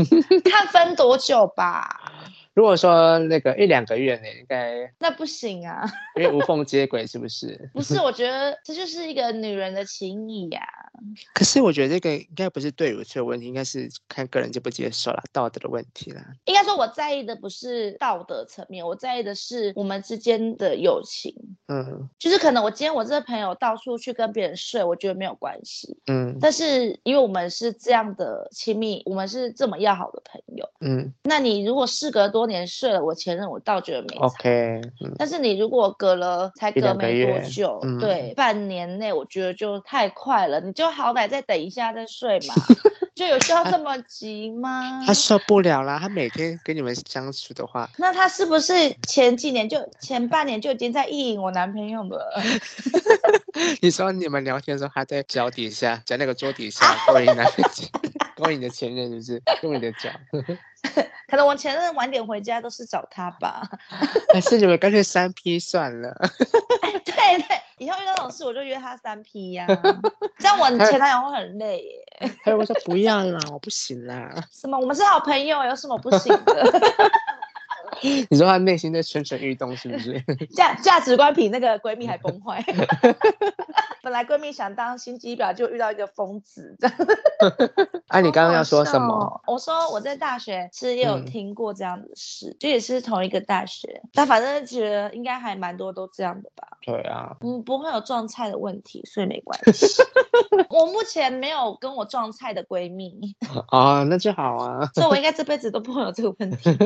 [0.44, 2.12] 看分多久吧。
[2.54, 5.84] 如果说那个一两个月呢，应该那不行啊，
[6.16, 7.70] 因为无缝接轨是不是？
[7.74, 10.86] 不是，我觉得这就是一个女人的情谊呀、啊。
[11.34, 16.24] 可是我觉得这个应该不是对与错的问题，应该是看个人接不接受了，道德的问题啦。
[16.44, 21.34] 应该说我在意的不是道德层面，我在意的是我们之间的友情。
[21.66, 25.98] 嗯，就是可能我今天我这个朋友到处去跟别人睡，我觉得没有关系。
[26.06, 30.68] 嗯，但是因为我们是这样的亲密，我们是这么要好的朋友。
[30.80, 34.80] 嗯，那你如果事隔多年睡了我前任，我倒觉得没 OK。
[35.00, 40.60] 嗯，但是你如果隔了才隔没多久，嗯、对，半年内，我觉得就太快了。
[40.60, 42.54] 你就好歹再等一下再睡嘛，
[43.14, 45.00] 就有需要这么急吗？
[45.00, 48.72] 他，他受不了啦，他每天跟你们相处的话，那他是不是
[49.08, 52.42] 前几年就前半年就已经在意淫我男朋友了？
[53.80, 57.68] 你说你们聊天的时候，还在脚底下，在那个桌底下勾引男朋友，
[58.36, 59.42] 勾引你的前任，是不是？
[59.62, 60.10] 用你的脚。
[61.26, 63.62] 可能我前任晚点回家都是找他吧。
[64.32, 66.14] 还是你们干脆三 P 算了。
[67.04, 67.46] 对对，
[67.78, 70.00] 以后遇到这种事我就约他三 P 呀、啊，
[70.38, 72.30] 这样我前男友会很累耶。
[72.44, 74.30] 还有我说不要啦，我不行啦。
[74.52, 74.78] 什么？
[74.78, 76.80] 我们是好朋友，有什么不行的？
[78.02, 80.20] 你说她内心在蠢蠢欲动，是不是？
[80.54, 82.64] 价价值观比那个闺蜜还崩坏。
[84.02, 86.76] 本来闺蜜想当心机婊，就遇到一个疯子。
[88.08, 89.40] 啊，你刚刚要说什么？
[89.46, 96.76] 我说我在大学其实也有听过这样的事，嗯、就也是同一个大学，但反正觉得应该还蛮多都这样的吧。
[96.82, 99.86] 对啊，嗯，不会有撞菜的问题，所以没关系。
[100.68, 103.34] 我目前没有跟我撞菜的闺蜜。
[103.68, 104.90] 啊，那就好啊。
[104.94, 106.76] 所以我应该这辈子都不会有这个问题。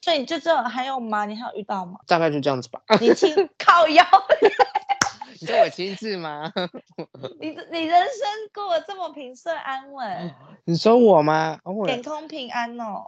[0.00, 1.24] 所以你就这还有吗？
[1.26, 1.98] 你还有遇到吗？
[2.06, 2.80] 大概就这样子吧。
[3.00, 4.04] 你听靠腰。
[5.40, 6.52] 你说我亲自吗？
[7.40, 10.32] 你你人生过得这么平顺安稳？
[10.64, 11.58] 你说我吗？
[11.84, 13.02] 点空平安哦。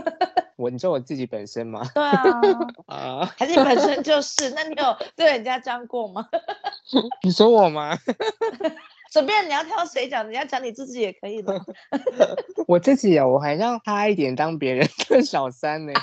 [0.56, 1.80] 我你说我自己本身吗？
[1.94, 2.30] 对啊。
[2.86, 4.50] 啊，还是你本身就是？
[4.50, 6.28] 那你有对人家这样过吗？
[7.22, 7.96] 你说我吗？
[9.10, 11.60] 随便你要挑谁讲，你要讲你自己也可以的。
[12.66, 15.92] 我自己啊，我还让他一点当别人的小三呢。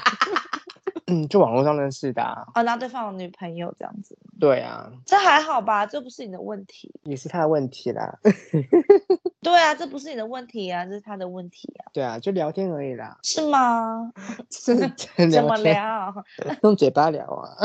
[1.10, 2.46] 嗯，就网络上认识的啊。
[2.54, 4.18] 哦，然后对方有女朋友这样子。
[4.42, 5.86] 对啊，这还好吧？
[5.86, 6.94] 这不是你的问题。
[7.04, 8.20] 也是他的问题啦。
[9.42, 11.88] 对啊，这不是你的问题啊，这是他的问题啊。
[11.94, 13.18] 对啊，就聊天而已啦。
[13.24, 14.12] 是吗？
[14.52, 14.76] 是
[15.32, 16.14] 怎么聊？
[16.64, 17.56] 用嘴巴聊啊。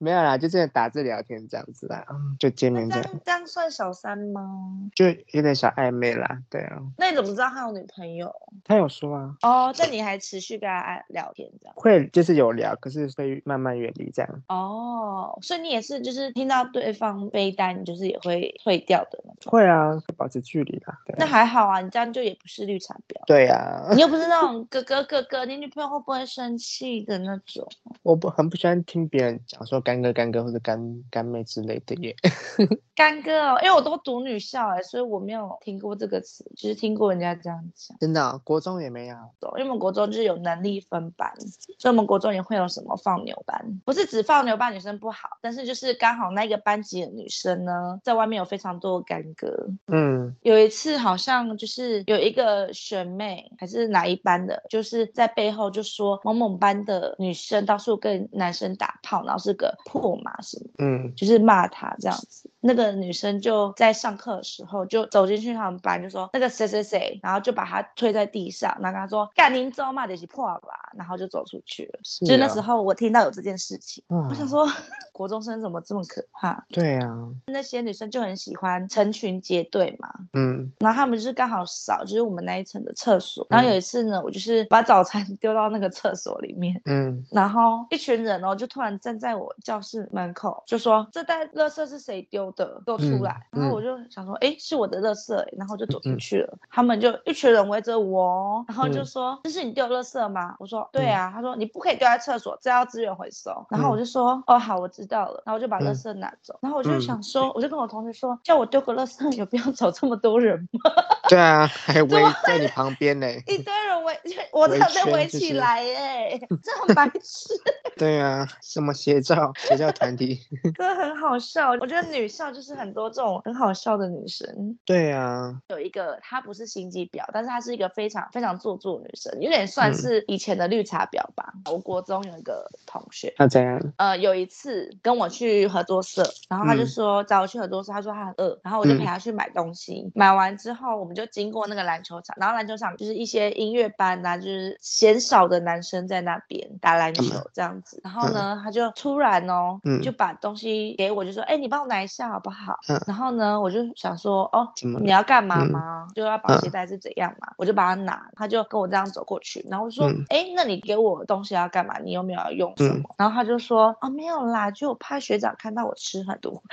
[0.00, 2.04] 没有啦，就真的打字聊天这样子啦，
[2.38, 3.20] 就见面这样。
[3.24, 4.90] 这样算小三吗？
[4.94, 6.78] 就有点小暧昧啦，对啊。
[6.96, 8.32] 那你怎么知道他有女朋友？
[8.64, 9.36] 他有说啊。
[9.42, 11.74] 哦，但你还持续跟他聊天这样？
[11.76, 14.42] 会，就是有聊，可是会慢慢远离这样。
[14.48, 19.50] 哦，所以你也是，就是听到对方背单，你就是也会退掉的那种。
[19.50, 20.98] 会啊，会保持距离啦。
[21.04, 21.16] 对啊。
[21.18, 23.20] 那还好啊，你这样就也不是绿茶婊。
[23.26, 23.88] 对啊。
[23.94, 27.66] 你又不是那 种哥哥哥哥，你女朋友会不会生气的那种？
[28.02, 29.82] 我不很不喜欢听别人讲说。
[29.88, 32.14] 干哥、干哥或者干干妹之类的耶，
[32.94, 37.96] 干哥哦，因为我都读女校哎，所以我没有听过这个词，就是听过人家这样讲。
[37.98, 39.16] 真的、哦，国中也没有，
[39.56, 41.32] 因为我们国中就是有能力分班，
[41.78, 49.68] 所以我们国中也会有什么放牛班，不是只放牛班女生不好，但是就是刚好那个班级的女生呢，在外面有非常多的干哥。
[49.86, 59.77] 嗯，有一次好像就是有一个学妹还是哪一班的，就是在背后就说某某班的女生到处跟男生打炮，然后是个。
[59.84, 62.50] 破嘛什么，嗯，就是骂他这样子。
[62.60, 72.00] 那个女生就在上课的时候就走进去他们班，就说那个谁谁谁，然后就把他推在地上，然后跟他说干您走嘛，就是破吧，然后就走出去了。
[72.02, 74.66] 是啊、就那时候我听到有这件事情，嗯、我想说
[75.12, 76.64] 国中生怎么这么可怕？
[76.70, 83.46] 对啊，那些女生就很喜欢成群结队嘛，嗯，然后他们就是刚好扫，就是我们那一层的厕所。
[83.48, 92.80] 然后有一次呢，我就是把早餐丢到那个厕所里面，嗯，然后一群人哦就突然站在我教室门口，就说这袋垃圾是谁丢的？
[92.86, 96.48] 都出来，嗯、然后我就想说，哎、嗯，是我的垃圾，然后就走进去了。
[96.54, 101.28] 嗯、他们就一群人围着我，然后就说：“嗯、这是你丢垃圾吗？”我说：“对啊。
[101.28, 106.54] 嗯”他说：“你不可以丢在厕所，这要资源回收。”然后我就说：“嗯、哦，好，我知道了。”然后我就把垃圾拿走。
[106.54, 110.90] 嗯、然后我就想说，我就跟我同学说：“叫我丢个垃圾，有必要找这么多人吗？”
[111.28, 114.18] 对啊，还围在你旁边呢，一堆人围，
[114.50, 117.52] 我这样被围起来哎，就是、这很白痴。
[117.98, 119.52] 对啊，什么邪教？
[119.58, 120.40] 邪教团体？
[120.76, 121.70] 真的很好笑。
[121.80, 124.78] 我觉得女校就是很多这种很好笑的女生。
[124.84, 131.52] 对啊，有一个她不是心机婊，但是她是一个非常非常做作的女生，有点算是以前的绿茶婊吧。
[131.66, 133.80] 嗯、我国中有一个同学，他怎样？
[133.96, 140.02] 呃，有一次跟我去合作社，然后他就说、嗯、找我去合作社，他说他很饿，然后我就陪他去买东西。
[140.06, 148.00] 嗯、买完之后，我们就经过那个篮球场，然后篮球场就是一些音乐班啊，就是鲜少的男生在那边打篮球这样子。
[148.04, 154.68] 然后呢，嗯、他就突然哦，嗯、就把东西给我，就说：“哎、欸，你帮我拿一下好不好？”嗯、然后呢，我就想说：“哦，
[155.00, 156.06] 你要干嘛吗？
[156.08, 161.98] 嗯、就要绑鞋带是怎样嘛？”嗯、我就把它拿，他就跟我这样走过去，然后我说：“哎、嗯欸，那你给我东西要干嘛？
[161.98, 166.62] 你有没有要用什么？”嗯、然后他就说：“哦，没有啦，就我怕学长看到我吃很多。”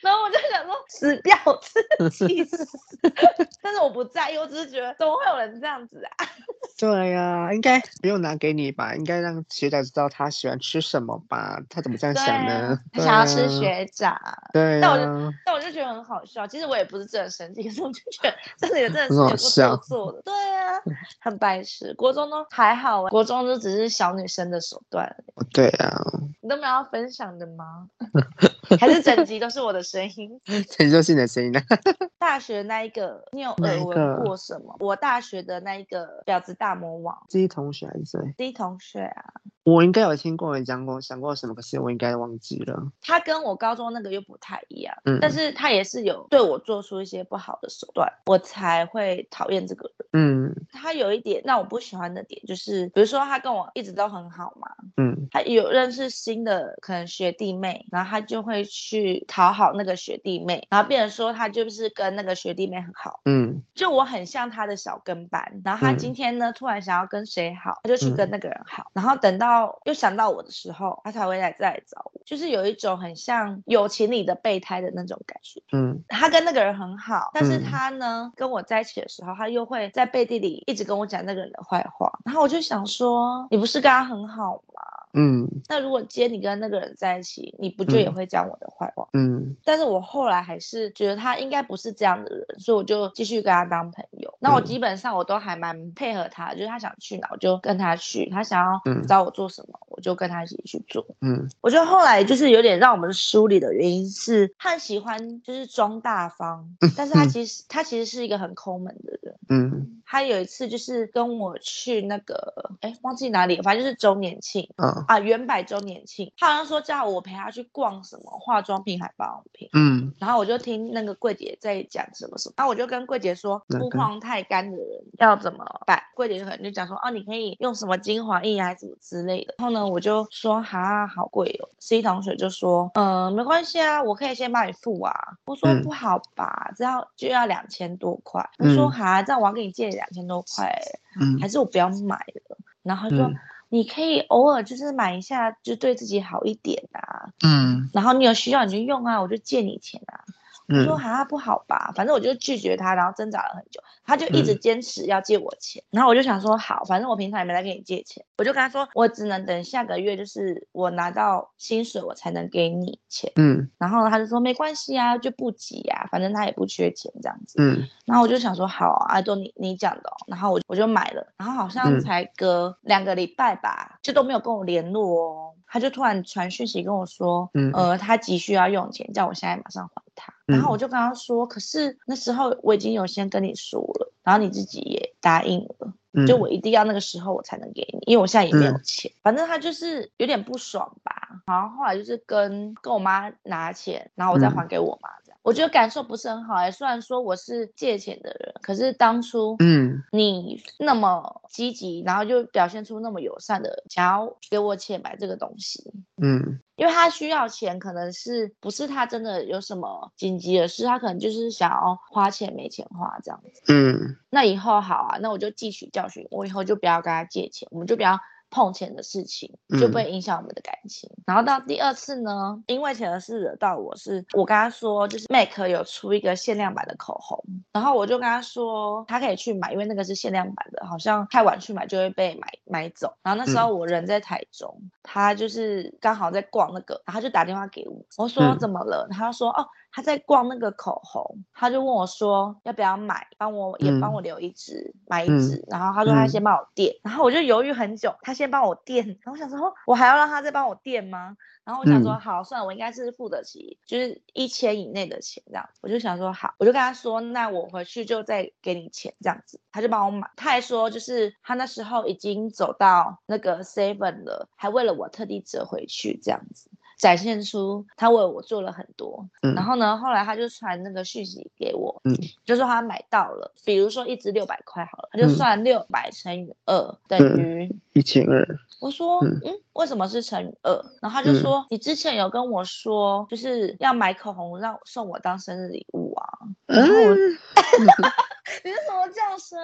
[0.00, 2.66] 然后我就想说，死掉自己死！
[3.62, 6.26] 但是我不在意，我只是觉得怎么会有人这样子啊？
[6.78, 8.94] 对呀、啊，应该不用拿给你吧？
[8.94, 11.60] 应该让学长知道他喜欢吃什么吧？
[11.68, 12.78] 他怎么这样想呢？
[12.92, 14.18] 他想要吃学长。
[14.52, 16.46] 对、啊，但我就但我就觉得很好笑。
[16.46, 20.22] 其实我也不是真的生气，可是我就觉得真的是有个做作的。
[20.22, 20.80] 对啊，
[21.20, 21.94] 很白痴。
[21.94, 25.16] 国中都还好啊，国中就只是小女生的手段。
[25.52, 25.94] 对啊。
[26.40, 27.88] 你都没有要分享的吗？
[28.78, 30.40] 还是整集都是我的声音？
[30.70, 31.60] 陈秀信的声音呢。
[32.18, 34.74] 大学那一个，你有耳闻过什么？
[34.80, 39.24] 我大学的那一个婊子大魔王，D 同学还是谁？D 同学啊。
[39.64, 42.92] 我应该有听过人讲过，想过什么，可是我应该忘记了。
[43.00, 50.08] 他跟我高中那个又不太一样，嗯，但是他也是有对我做出一些不好的手段，我才会讨厌这个人。
[50.12, 69.53] 嗯，他有一点让我不喜欢的点，就是比如说他跟我一直都很好嘛，嗯，他有认识新的可能学弟妹，然后他就会去讨好那个学弟妹，然后变成说他就是跟那个学弟妹很好，嗯，就我很像他的小跟班，然后他今天呢、嗯、突然想要跟谁好，他就去跟那个人好，然后等到。
[69.84, 75.62] 又想到我的时候，他才会来再来找我，就是有一种很像友情里的备胎的那种感觉。
[75.72, 84.82] 嗯，他跟那个人很好，但是他呢、嗯、跟我在一起的时候，他又会在背地里一直跟我讲那个人的坏话，然后我就想说，你不是跟他很好吗？
[85.14, 89.08] 嗯，那如果今天你跟那个人在一起，你不就也会讲我的坏话？
[89.12, 94.36] 嗯，但是我后来还是觉得他应该不是这样的人，所以我就继续跟他当朋友。
[94.40, 101.06] 那我基本上我都还蛮配合他，就是他想去哪我就跟他去，他想要找我做什么，我就跟他一起去做。
[101.20, 109.34] 嗯，我觉得后来就是有点让我们梳理的原因是，他很喜欢就是装大方，但是他其实他其实是一个很抠门的人。
[109.48, 114.68] 嗯，他有一次就是跟我去那个，哎，忘记哪里，反正就是周年庆。
[114.76, 115.03] 嗯。
[115.06, 124.86] 啊，原百周年庆，他好像说叫我陪他去逛什么化妆品还保养品，嗯，然后我就听那个柜姐在讲什么什么，然后我就跟柜姐说，肤况太干的人
[125.18, 126.02] 要怎么办？
[126.14, 129.54] 柜姐就可能就讲说，哦，你可以用什么精华液还是什么之类的。
[129.58, 131.68] 然后呢，我就说，哈，好贵哦。
[131.80, 135.12] C 同学就说，嗯，没关系啊，我可以先帮你付啊。
[135.44, 138.48] 我说不好吧，这样就要两千多块。
[138.58, 140.72] 我说，哈，这样我要给你借两千多块，
[141.20, 142.56] 嗯，还是我不要买了。
[142.82, 143.30] 然后他说。
[143.74, 147.30] 你可以偶尔就是买一下，就对自己好一点啊。
[147.44, 150.22] 嗯，然后你有需要你就用啊，我就借你钱啊。
[150.68, 175.54] 我说好像不好吧，反正我就拒绝他，然后挣扎了很久，他就一直坚持要借我钱，嗯、然后我就想说好，反正我平常也没来跟你借钱，我就跟他说我只能等下个月，就是我拿到薪水我才能给你钱，嗯，然后他就说没关系啊，就不急啊，反正他也不缺钱这样子，嗯，然后我就想说好啊，都你你讲的、哦，然后我我就买了，然后好像才隔两个礼拜吧，就都没有跟我联络哦。
[175.74, 180.32] 他就突然传讯息跟我说，嗯，呃，他急需要用钱，叫我现在马上还他。
[180.46, 185.92] 然后我就跟他说，可是那时候我已经有先跟你说了，然后你自己也答应了，
[186.28, 189.10] 就我一定要那个时候我才能给你，因为我现在也没有钱。
[189.20, 195.08] 反正他就是有点不爽吧，然后后来就是跟跟我妈拿钱，然后我再还给我妈。
[195.44, 218.18] 我觉得感受不是很好哎、欸，虽然说我是借钱的人，可是当初，嗯，你那么积极，然后就表现出那么友善的，想要给我钱买这个东西，嗯，因为他需要钱，可能是不是他真的有什么紧急的事，他可能就是想要花钱没钱花这样子，嗯，那以后好啊，那我就汲取教训，我以后就不要跟他借钱，我们就不要。
[218.54, 221.10] 碰钱的事情就不会影响我们的感情。
[221.16, 227.42] 嗯、然后到第二次呢，因为钱的事惹到我是，是我跟他说，就是 MAC 有出一个限量版的口红，
[227.72, 233.12] 然后我就跟他说，他可以去买，因为那个是限量版的，好像太晚去买就会被买买走。
[233.24, 239.08] 然后那时候我人在台中，嗯、他就是刚好在逛那个，然后他就打电话给我，我说怎么了？
[239.10, 239.66] 嗯、他说哦。
[239.94, 245.54] 他在逛那个口红，他就问我说要不要买，帮我也帮我留一支，嗯、买一支。
[245.54, 251.36] 嗯、然后他说他先帮我垫，嗯、然后我就犹豫很久，他先帮我垫，然后我想说我还要让他再帮我垫吗？
[251.62, 255.66] 然后我想说好，算了，我应该是付得起，就是一千以内的钱这样。
[255.80, 259.60] 我就想说好，我就跟他说，那我回去就再给你钱这样子。
[259.72, 266.68] 他就帮我买，他还说就是他那时候已经走到那个 seven 了，还为了我特地折回去这样子。
[266.96, 269.28] 展现出他为我做了很多。
[269.42, 272.14] 嗯、然后呢，后来他就传那个讯息给我，嗯，
[272.44, 278.46] 就说他买到了，比如说一支六百块好了，他就算六百乘以二、嗯、等于一千二。
[278.80, 280.72] 我说，嗯，嗯，为什么是乘以二？
[281.00, 286.28] 然后他就说，嗯、你之前有跟我说，就是要买口红让送我当生日礼物啊。
[286.66, 287.14] 然后我。
[287.14, 287.38] 嗯
[288.62, 289.58] 你是什么叫声？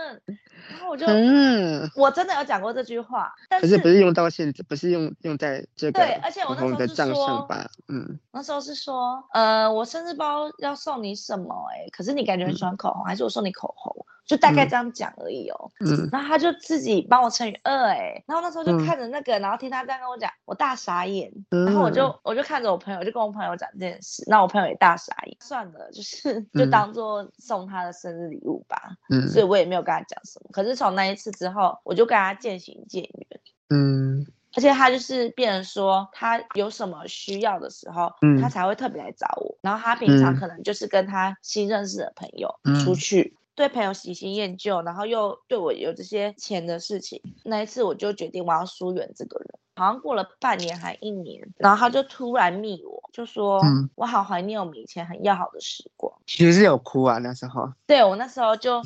[0.70, 7.48] 然后我就，嗯，我真的有讲过这句话，但是可是不是用到现在，不是用用在这个对，而且我那时候是说，
[7.88, 11.54] 嗯，那时候是说，呃，我生日包要送你什么？
[11.72, 13.94] 哎，可是你感觉很喜欢口红，嗯、还是我送你口红？
[14.30, 15.72] 就大概这样讲而已哦。
[15.80, 21.28] 嗯，然后他就自己帮我乘以二，哎，然后那时候就看着那个，嗯、然后听他这样跟我讲，我大傻眼。
[21.50, 25.36] 嗯、然后我就我就看着我朋友，就跟我朋友讲这件事，那我朋友也大傻眼。
[25.40, 28.92] 算了，就是就当做送他的生日礼物吧。
[29.12, 30.48] 嗯，所以我也没有跟他讲什么。
[30.52, 33.40] 可是从那一次之后，我就跟他渐行渐远。
[33.70, 34.24] 嗯，
[34.54, 39.58] 而且他就是变成说，他有什么需要的时候，嗯、他才会特别来找我。
[39.60, 42.54] 然后他平常可能就是跟他新认识的朋友
[42.84, 43.36] 出去。
[43.50, 49.48] 嗯对朋友喜新厌旧，然后又对我有这些钱的事情，那一次我就决定我要疏远这个人。
[49.76, 57.70] 好像过了半年还一年，然后他就突然密我，就说：“嗯，我好怀念我们以前很要好的时光。”其实是有哭啊，那时候。
[57.86, 58.82] 对，我那时候就，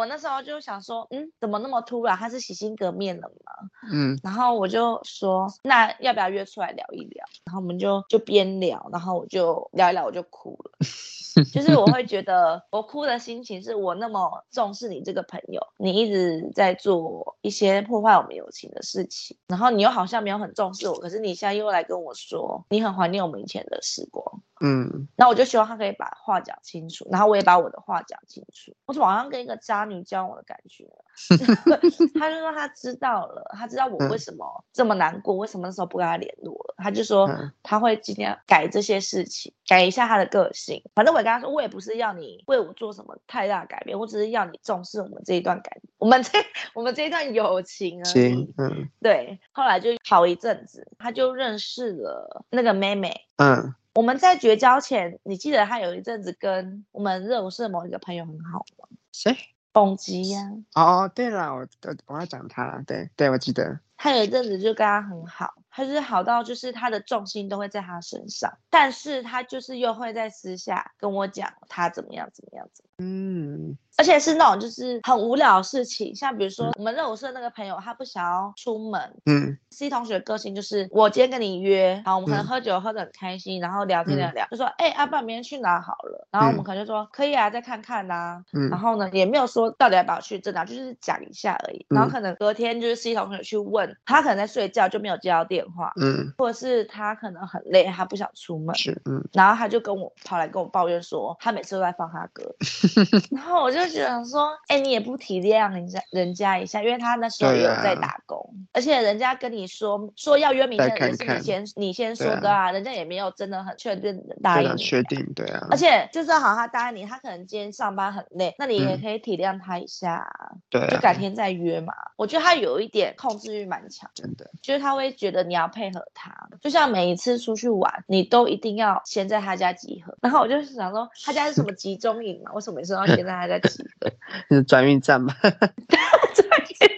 [0.00, 2.16] 我那时候就想说，嗯，怎么那么突然？
[2.16, 3.52] 他是洗心革面了吗？
[3.92, 7.22] 嗯，然后我就说，那要不要约出来聊一聊？
[7.44, 10.78] 然后我们就就边聊，然后我就聊一聊，我就哭了。
[11.52, 24.42] 就是我会觉得，我哭的心情是我那么重视你这个朋友，你一直在做一些破坏我们友情的事情，然后你又好像没有很重视我，可是你现在又来跟我说，你很怀念我们以前的时光。
[24.62, 28.74] 嗯，那我就希望他可以把话讲清楚，然后我也把我的话讲清楚。
[28.84, 30.86] 我怎么好像跟一个渣女交往的感觉？
[32.18, 36.74] 他就说他知道了，他知道我为什么这么难过，嗯、为什么那时候不跟他联络了。
[36.78, 37.28] 他就说
[37.62, 40.82] 他会尽量改这些事情，改一下他的个性。
[40.94, 46.30] 反正我跟他说，我也不是要你为我做什么太大改变，我只是要你重视我们这一段感，我们这
[46.72, 48.54] 我们这一段友情而已。
[48.56, 49.38] 嗯，对。
[49.52, 53.26] 后来就好一阵子，他就认识了那个妹妹。
[53.36, 53.74] 嗯。
[53.92, 58.86] 我们在绝交前，你记得他有一阵子跟我们热舞社某一个朋友很好吗？
[59.10, 59.36] 谁？
[59.74, 60.40] 蹦极呀。
[60.74, 61.66] 哦哦，对了，我
[62.06, 63.80] 我要讲他，对对，我记得。
[64.02, 73.06] 他有一阵子就跟他很好，他就是好到就是他的重心都会在他身上，但是他就是又会在私下跟我讲他怎么样怎么样怎么样。
[73.06, 73.76] 嗯。
[73.96, 79.14] 而且是那种就是很无聊的事情，像比如说我们热舞社那个朋友，他不想要出门。
[79.26, 88.42] 嗯，C 同学个性就是我今天跟你约，好，我们可能喝酒喝得很开心，然后聊天聊聊，就说哎，阿爸明天去哪好了，然后我们可能就说可以啊，再看看呐。
[88.54, 91.84] 嗯，然后呢也没有说到底要不要去，真的就是讲一下而已。
[91.90, 95.92] 然后可能隔天就是 C 同学去问他，可能在睡觉就没有接到电话。
[96.00, 98.72] 嗯，或者是他可能很累，他不想出门。
[98.76, 102.54] 是，嗯，然后他就跟我跑来跟我抱怨说，他每次都在放他歌，
[103.34, 103.80] 然后我就。
[103.80, 120.30] 就觉得说，哎、欸，你也不体谅人家人家一下，因为他那时候也有在打工，啊、而且人家跟你说说要约明天的事，你先你先说的啊，啊人家也没有真的很确定答应你，确定对啊，而且就算好他答应你，他可能今天上班很累，那你也可以体谅他一下，
[120.68, 121.94] 对、啊，就改天再约嘛。
[122.16, 132.52] 我觉得他有一点控制欲蛮强，真的，就是他会觉得你要配合他，就像每一次出去玩，你都一定要先在他家集合，然后我就想说，他家是什么集中营嘛？
[132.52, 134.10] 为什么每次都要先在他家集合？
[134.50, 135.34] 是转运站吗？
[135.40, 136.88] 转运站，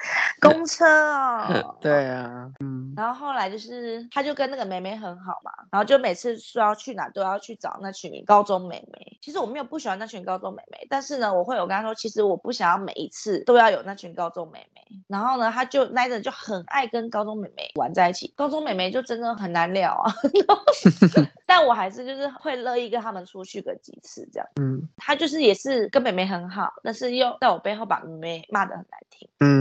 [0.40, 1.76] 公车哦。
[1.80, 2.92] 对啊，嗯。
[2.96, 9.18] 然后后来就是，他就跟那个妹妹很好嘛，然后就每次说要去哪都要去找那群高中妹妹。
[9.20, 14.82] 其实我没有不喜欢那群高中妹妹，但是呢，我会有跟他说，其实我不想要每一次都要有那群高中妹妹。
[15.08, 20.14] 然后呢，他就那阵就很爱跟高中妹妹玩在一起，高中妹妹就真的很难聊啊。
[21.46, 24.48] 但我还是就是会乐意跟他们出去个几次这样。
[24.60, 29.28] 嗯，他就是也是跟妹妹很好，但是又在我背后把妹妹骂得很难听。
[29.40, 29.53] 嗯，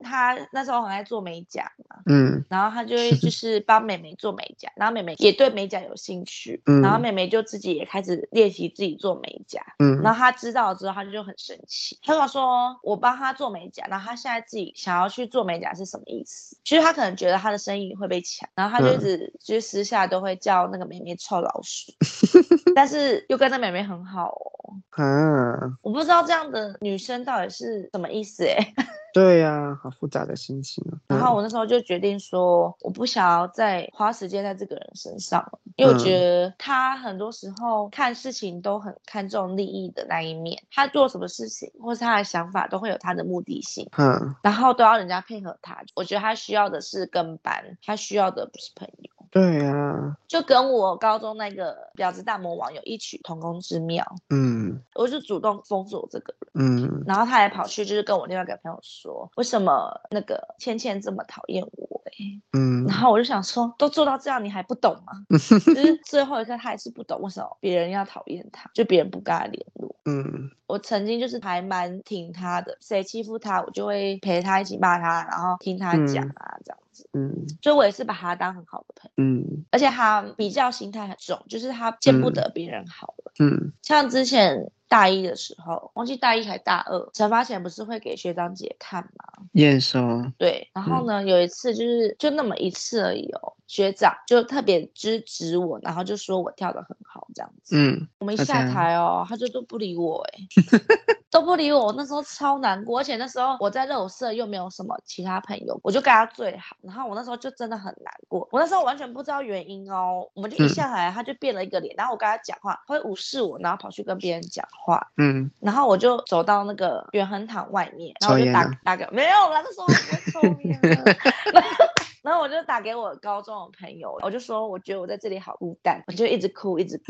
[0.00, 1.96] 他那时候很爱做美甲嘛。
[2.06, 6.62] 嗯，然后他就会就 是帮妹妹做美甲，然后妹妹也对美甲有兴趣。
[6.66, 9.60] 嗯，然后妹妹就自己也开始练习自己做美甲。
[9.78, 11.98] 嗯，然后他知道了之后，他就很生气。
[12.02, 21.92] 他跟我说：“我帮他做美甲，然后他现在自己想要去做美甲是什么意思？”其实他可能觉得他的生意会被抢，然后他就一直就是私下都会叫那个妹妹臭老鼠，
[22.74, 24.52] 但是又跟那妹妹很好哦。
[24.98, 28.74] 嗯，我不知道这样的女生到底是什么意思哎。
[29.16, 31.00] 对呀、啊，好复杂的心情、啊。
[31.08, 43.88] 然后我那时候就决定说，我不想要再花时间在这个人身上了，因为我觉得他很多时候看事情都很看重利益的那一面，他做什么事情或是他的想法都会有他的目的性。
[43.96, 45.82] 嗯，然后都要人家配合他。
[45.94, 49.05] 我觉得他需要的是跟班，他需要的不是朋友。
[49.36, 54.02] 对啊，就跟我高中那个婊子大魔王有异曲同工之妙。
[54.30, 56.50] 嗯，我就主动封锁我这个人。
[56.54, 62.00] 嗯，然后他还跑去就是跟我另外一个朋友说，为什么那个倩倩这么讨厌我？
[62.06, 62.12] 哎，
[62.54, 65.12] 嗯，然后我就想说，都做到这样，你还不懂吗？
[65.28, 69.94] 就是最后一刻，他还是不懂为什么别人要讨厌他，就别人不跟他联络。
[70.06, 76.78] 嗯，我曾经就是还蛮挺他的，谁欺负他，我就会陪他一起骂他，然后听他讲啊，这样。
[77.12, 79.24] 嗯，所以我也是把他当很好的朋友。
[79.24, 83.32] 嗯，而且他比较心态很重，就是他见不得别人好了。
[83.38, 89.44] 嗯，像之前大一的时候，忘记大一还大二，惩罚前不是会给学长姐看吗？
[89.52, 89.98] 验收。
[90.38, 97.76] 对，然后呢，有一次就是就那么一次而已哦，学长就特别支持我，然后就说我跳得很好这样子。
[97.76, 100.40] 嗯，我们一下台哦，他就都不理我哎。
[101.28, 114.85] 都不理我，我那时候超难过，而且那时候我在热舞社又没有什么其他朋友，我就跟他最好，然后我那时候就真的很难过，我那时候完全不知道原因哦，我们就一下来他就变了一个脸，嗯、然后我跟他讲话，他会无视我，然后跑去跟别人讲话，
[115.16, 120.80] 嗯，然后我就走到那个远恒堂外面，然后我就打打给没有啦，那时候我不抽烟
[122.22, 127.04] 然后我就打给我高中的朋友，我就说我觉得我在这里好孤单，我就一直哭一直哭。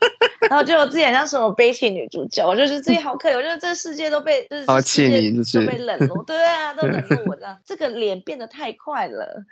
[0.48, 9.42] 然后就我自己很像什么悲情女主角，我就是自己好可怜，我觉得这世界都被就是世界都被冷落，对啊，都冷落我这样， 这个脸变得太快了。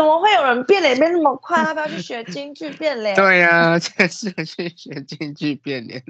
[0.00, 1.62] 怎么会有人变脸变那么快？
[1.62, 3.14] 要不要去学京剧变脸？
[3.14, 6.02] 对呀、啊，就是去学京剧变脸。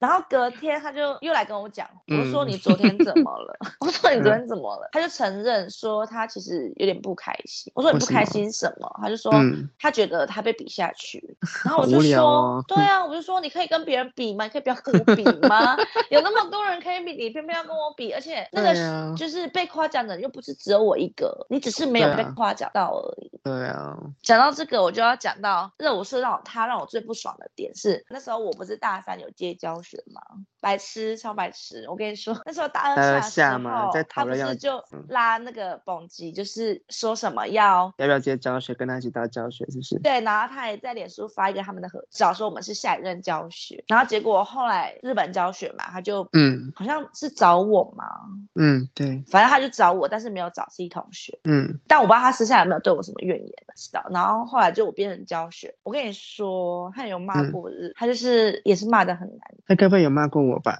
[0.00, 3.56] 然后隔天他就又来跟我讲，我说你昨天怎么了？
[3.60, 4.88] 嗯、 我说你昨天怎么了？
[4.90, 7.72] 他就承认说他其实有点不开心。
[7.76, 8.92] 我说你不开心什么？
[9.00, 9.32] 他就说
[9.78, 11.36] 他觉得他被比下去。
[11.64, 14.42] 然后我就说，哦、对啊，我就说你可以跟别人比吗？
[14.46, 15.76] 你可以不要跟我比吗？
[16.10, 23.19] 有那么多人可以比，你偏偏要跟我比，而且那个就是被夸奖的人又不是只有我一个，你只是没有被夸奖到而已。
[23.42, 30.20] 对啊，讲到这个，我就要讲到热舞社让我他让我最不爽的点是，那时候我不是大三有接教学吗？
[30.60, 31.86] 白痴，超白痴！
[31.88, 39.98] 我跟你说，那时候大二下的时候，在讨论要他不是就拉那个蹦极，就是说什么要要不要接教学，跟他一起到教学，是不是？
[40.00, 43.82] 对，然后他也在脸书发一个他们的合照，说我们是下一任教学。
[43.88, 48.04] 然后结果后来日本教学嘛，他就嗯，好像是找我嘛，
[48.54, 54.04] 嗯，对，反正他就找我，但是没有找 C 同学，嗯，但我不知道他私下有没有对我什么怨言的，知道？
[54.10, 59.38] 然后后来就我变成教学，我跟你说，他有骂过日，嗯、他就是也是骂的很难。
[59.66, 60.49] 他该不会有骂过我？
[60.50, 60.78] 我吧，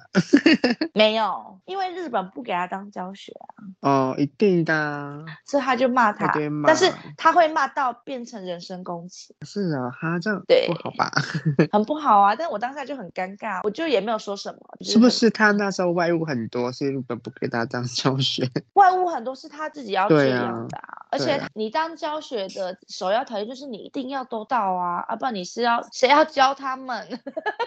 [0.93, 3.47] 没有，因为日本不给他当教学啊。
[3.81, 6.31] 哦，一定的，所以他就骂他，
[6.65, 9.35] 但是他会骂到变成人身攻击。
[9.41, 11.11] 是啊，他这样对不好吧？
[11.71, 12.35] 很不好啊！
[12.35, 14.59] 但我当下就很尴尬，我就也没有说什么。
[14.81, 18.47] 是不是他那时候外务很多，所以日本不给他当教学？
[18.73, 20.79] 外务很多是他自己要这样的，
[21.11, 27.07] 而且你当教学的首要条件就是你一定要都到啊，啊，不然你是要谁要教他们？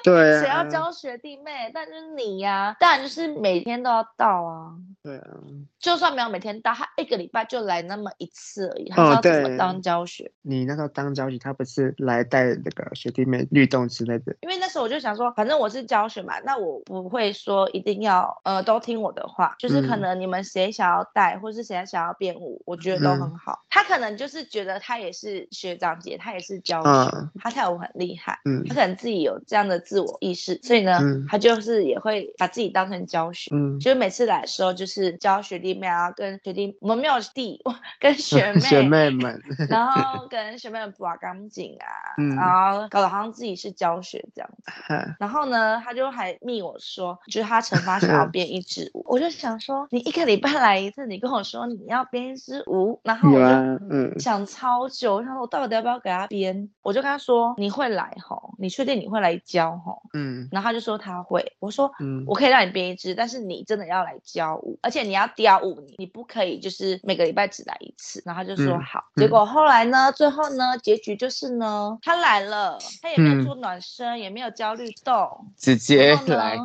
[0.02, 1.70] 对，谁要教学弟妹？
[1.72, 4.72] 但是你呀、啊，当然就是每天都要到啊。
[5.02, 5.30] 对啊，
[5.78, 8.88] 就算没有每天到，他一个礼拜就来那么一次而已。
[8.88, 10.24] 他知道怎么当教学。
[10.24, 14.34] 哦、你那时候当教学，他不是来带那个学弟妹律动之类的？
[14.40, 23.52] 因为那时候我就想说，反正我是教学嘛，那我不会说一定要呃都听我的话，就是可能你们谁想要带，或是谁想要编舞，我觉得都很好。
[23.52, 37.60] 嗯、他可能就是觉得他也是学长姐，他也是教学，嗯、他跳舞很厉害，嗯，他可能自己有这样的自我意识，所以呢，嗯、他就是也会把自己当成教学，嗯，就是每次来的时候就是教学弟妹啊，跟学弟我们没有弟，
[38.00, 38.60] 跟学妹。
[38.74, 41.86] 学妹们， 然后跟学妹们拔钢筋啊，
[42.18, 53.44] 嗯、然后搞得好像自己是教学这样子，嗯、然后呢，他就还密我说，就是他惩罚想要编一支舞，我就想说，你一个礼拜来一次，你跟我说你要编一支舞，然后我就
[53.90, 54.18] 嗯。
[54.18, 56.70] 想超久，他说我到底要不要给他编？
[56.82, 60.02] 我就跟他说你会来吼，你确定你会来教吼？
[60.14, 68.22] 嗯，然后他就说他会，我说嗯，我可以让你编一支，但是你真的要来教舞，而且你要雕舞，你你不可以就是每个礼拜只来一次。
[68.24, 76.58] 然后他就说好，嗯、结果后来呢，最后呢，结局就是呢，他来了，他也没有做暖身，嗯、也没有教律动，直接来，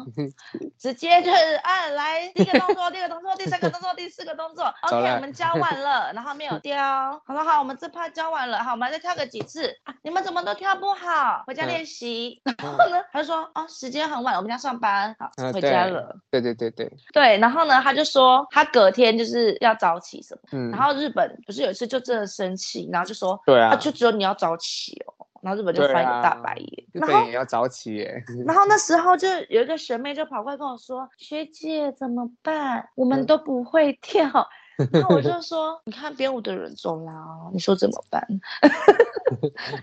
[0.77, 9.75] 直接就是啊，来第一个动作，第二个动作，第三个动作，第四个动作，OK，我们教完了，然后没有雕，好了好，我们这趴教完了，好，我们再跳个几次。
[9.83, 12.41] 啊，你们怎么都跳不好，回家练习。
[12.45, 16.15] 嗯、然后呢，他就说哦，时间很晚，我们要上班，好，回家了。
[16.31, 28.23] 对对对对对，然后呢，他就说他隔天就是要早起什么，嗯，然后日本不是有一次就真的生气，然后就说，对啊，就只有你要早起哦，然后日本就翻一个大白眼，日本也要早起耶。
[28.45, 32.89] 然后那时候就有一个学妹就跑过来跟我说，学姐怎么办？
[32.95, 34.47] 我们都不会跳。
[34.91, 37.11] 然后我就说，你看编舞的人走了，
[37.53, 38.21] 你说怎么办？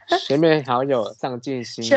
[0.19, 1.97] 学妹好有上进心，学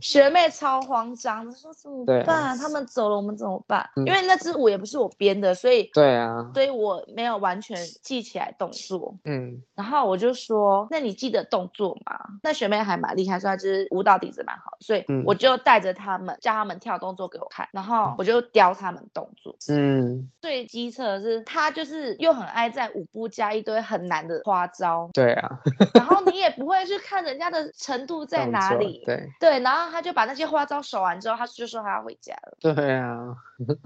[0.00, 2.28] 学妹超慌张，说怎么办？
[2.28, 3.88] 啊、他们走了，我们怎么办？
[3.96, 9.14] 嗯、因为那支舞也不是我编的，所以对啊，所以我没有完全记起来动作。
[9.24, 12.18] 嗯，然后我就说，那你记得动作吗？
[12.42, 19.54] 那学妹还蛮厉害，说她就是舞蹈底子蛮好，所以我就带着他们，叫他们跳动作给我看，然后我就雕他们动作。
[19.68, 25.10] 嗯，最机车的是他就是又很爱在舞步加一堆很难的花招。
[25.12, 25.58] 对啊，
[25.94, 29.02] 然后你也不会去看人家的程度在哪里。
[29.06, 32.56] 对对，然后他就把那些花招守完之后，他就说他要回家了。
[32.60, 33.34] 对啊，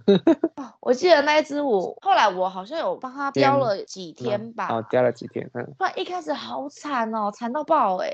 [0.81, 4.69] 我记得那一支舞，后来我好像有帮他雕了几天吧。
[4.71, 5.65] 哦，雕了几天，嗯。
[5.79, 8.11] 不然一开始好惨哦，惨到爆哎。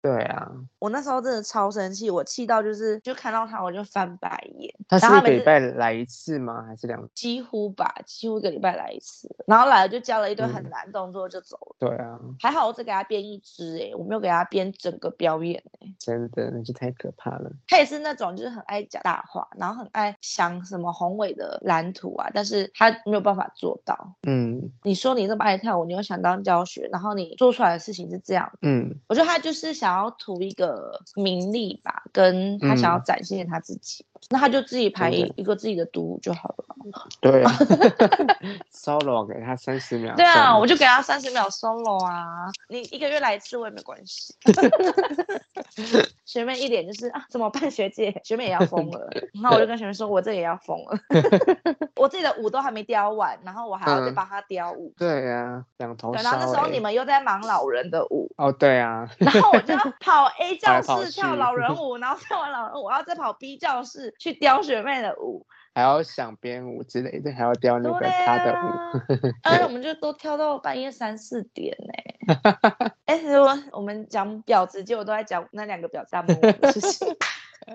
[0.00, 4.72] 对啊，我那时候真的超生气，我气到就是就看到他我就翻白眼。
[4.88, 6.64] 他是一个礼拜来一次吗？
[6.66, 7.02] 还是两？
[7.14, 9.28] 几乎吧，几乎一个礼拜来一次。
[9.46, 11.76] 然后来了就教了一堆很难动作就走了。
[11.78, 15.94] 对啊，还好我只给他编一支哎，我没有给他编整个表演哎。
[15.98, 17.50] 真的，那就太可怕了。
[17.68, 24.14] 他也是那种就是很爱讲大话，然后很爱想什么宏伟的蓝图啊，但是他没有办法做到。
[24.26, 28.50] 嗯，你说你这么爱跳舞，你又想当教学，然后你做出来的事情是这样。
[28.62, 34.04] 嗯，我觉得他就是想要图一个名利吧，跟他想要展现他自己。
[34.04, 36.76] 嗯、那他就自己排一个自己的独舞就好了。
[37.20, 37.42] 对，
[38.72, 40.12] solo 给他三十秒。
[40.16, 44.34] 对啊，我就给他三十秒 solo 啊，你一个月来一次我也没关系。
[46.26, 47.70] 学妹一脸就是啊，怎么办？
[47.70, 49.08] 学姐，学妹也要疯了。
[49.40, 50.98] 然后我就跟学妹说，我这也要疯了。
[51.94, 54.88] 我自己的舞都还没雕完，然后我还要再帮他雕舞。
[54.88, 56.12] 嗯、对呀、啊，两头。
[56.12, 58.28] 然后那时候你们又在忙老人的舞。
[58.38, 59.08] 哦，对啊。
[59.18, 65.46] 然后我就要跑 A 教室跳老人舞，然后跳完老人舞，我要再跑 B 教室去雕学妹的舞。
[65.74, 69.30] 还要想编舞之类的，还要雕那个他的舞。
[69.42, 72.36] 哎、啊，我们 就都跳到半夜三四点呢。
[73.06, 77.16] 哎、欸，我我们讲婊子，结果都在讲那两个婊子们的事情，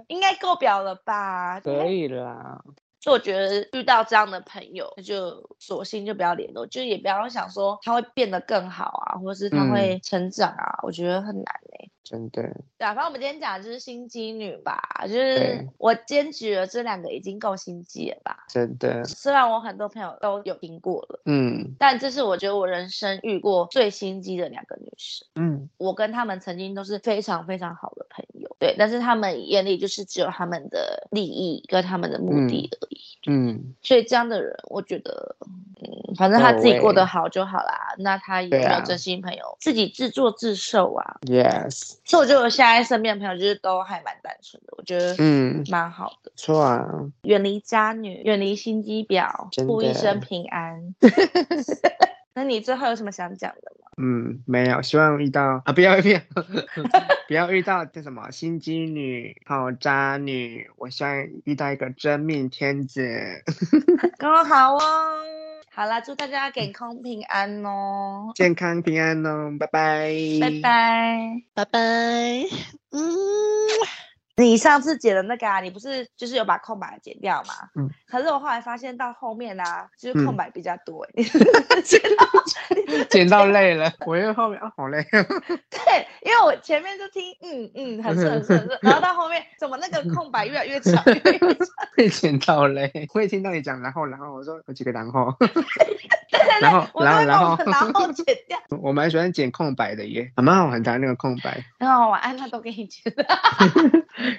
[0.07, 1.59] 应该够婊了吧？
[1.59, 2.61] 可以啦。
[2.99, 11.89] 所以我觉得遇到这样的朋友，就索性就不要联络，就也不要想说他会变得更好啊，或者是他会成长啊，嗯、我觉得很难哎。
[12.09, 12.41] 真的，
[12.77, 18.45] 对啊，反正我们今天讲的就是心机女吧，就是我坚持了这两个已经够心机了吧？
[18.47, 35.35] 真的，虽然我很多朋友都有听过了，嗯，但这是我觉得我人生遇过最心机的两个女生，嗯，我跟他们曾经都是非常非常好的朋友，对，但是他们眼里就是只有他们的利益跟他们的目的而已，嗯，嗯，所以这样的人，我觉得，
[35.81, 41.96] 嗯，反正他自己过得好就好啦，那他也没有真心朋友，啊、自己自作自受啊，yes。
[42.05, 46.31] 所以我觉得我现在身边的朋友就是都还蛮单纯的，我觉得嗯蛮好的。
[46.35, 46.85] 错啊，
[47.23, 50.95] 远离渣女，远离心机婊，祝一生平安。
[52.37, 53.87] 那你最后有什么想讲的吗？
[53.97, 56.19] 嗯，没有，希望遇到啊，不要不要
[57.27, 60.69] 不要遇到这什么心机女、好渣女。
[60.77, 63.01] 我希望遇到一个真命天子。
[64.19, 64.79] 刚好哦。
[65.71, 68.31] 好啦，祝大家健康平安哦！
[68.35, 71.79] 健康平安哦，拜拜，拜拜，拜拜，
[72.91, 73.01] 嗯。
[74.37, 77.53] 你上次剪的那个啊，你不是就是有把空白剪掉吗？
[77.75, 77.89] 嗯。
[78.07, 82.25] 可是我后来发现到后面啊，就是空白比较多，欸， 嗯、剪到
[83.09, 85.03] 剪到累了，我因为后面啊好累。
[85.11, 91.67] 对，因为我前面就听嗯嗯很顺很顺然后到后面怎么那个空白越来越长越来越长，
[91.97, 92.91] 会剪到累。
[93.09, 95.35] 会听到你讲然后然后我说有几个然后。
[95.39, 95.65] 对对
[96.29, 98.57] 对，然后然后然后然后剪掉。
[98.81, 101.63] 我蛮喜欢剪空白的耶，蛮好很长那个空白。
[101.77, 103.01] 然后我按他都给你剪。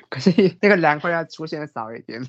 [0.09, 0.30] 可是
[0.61, 2.22] 那个凉快要出现的少一点。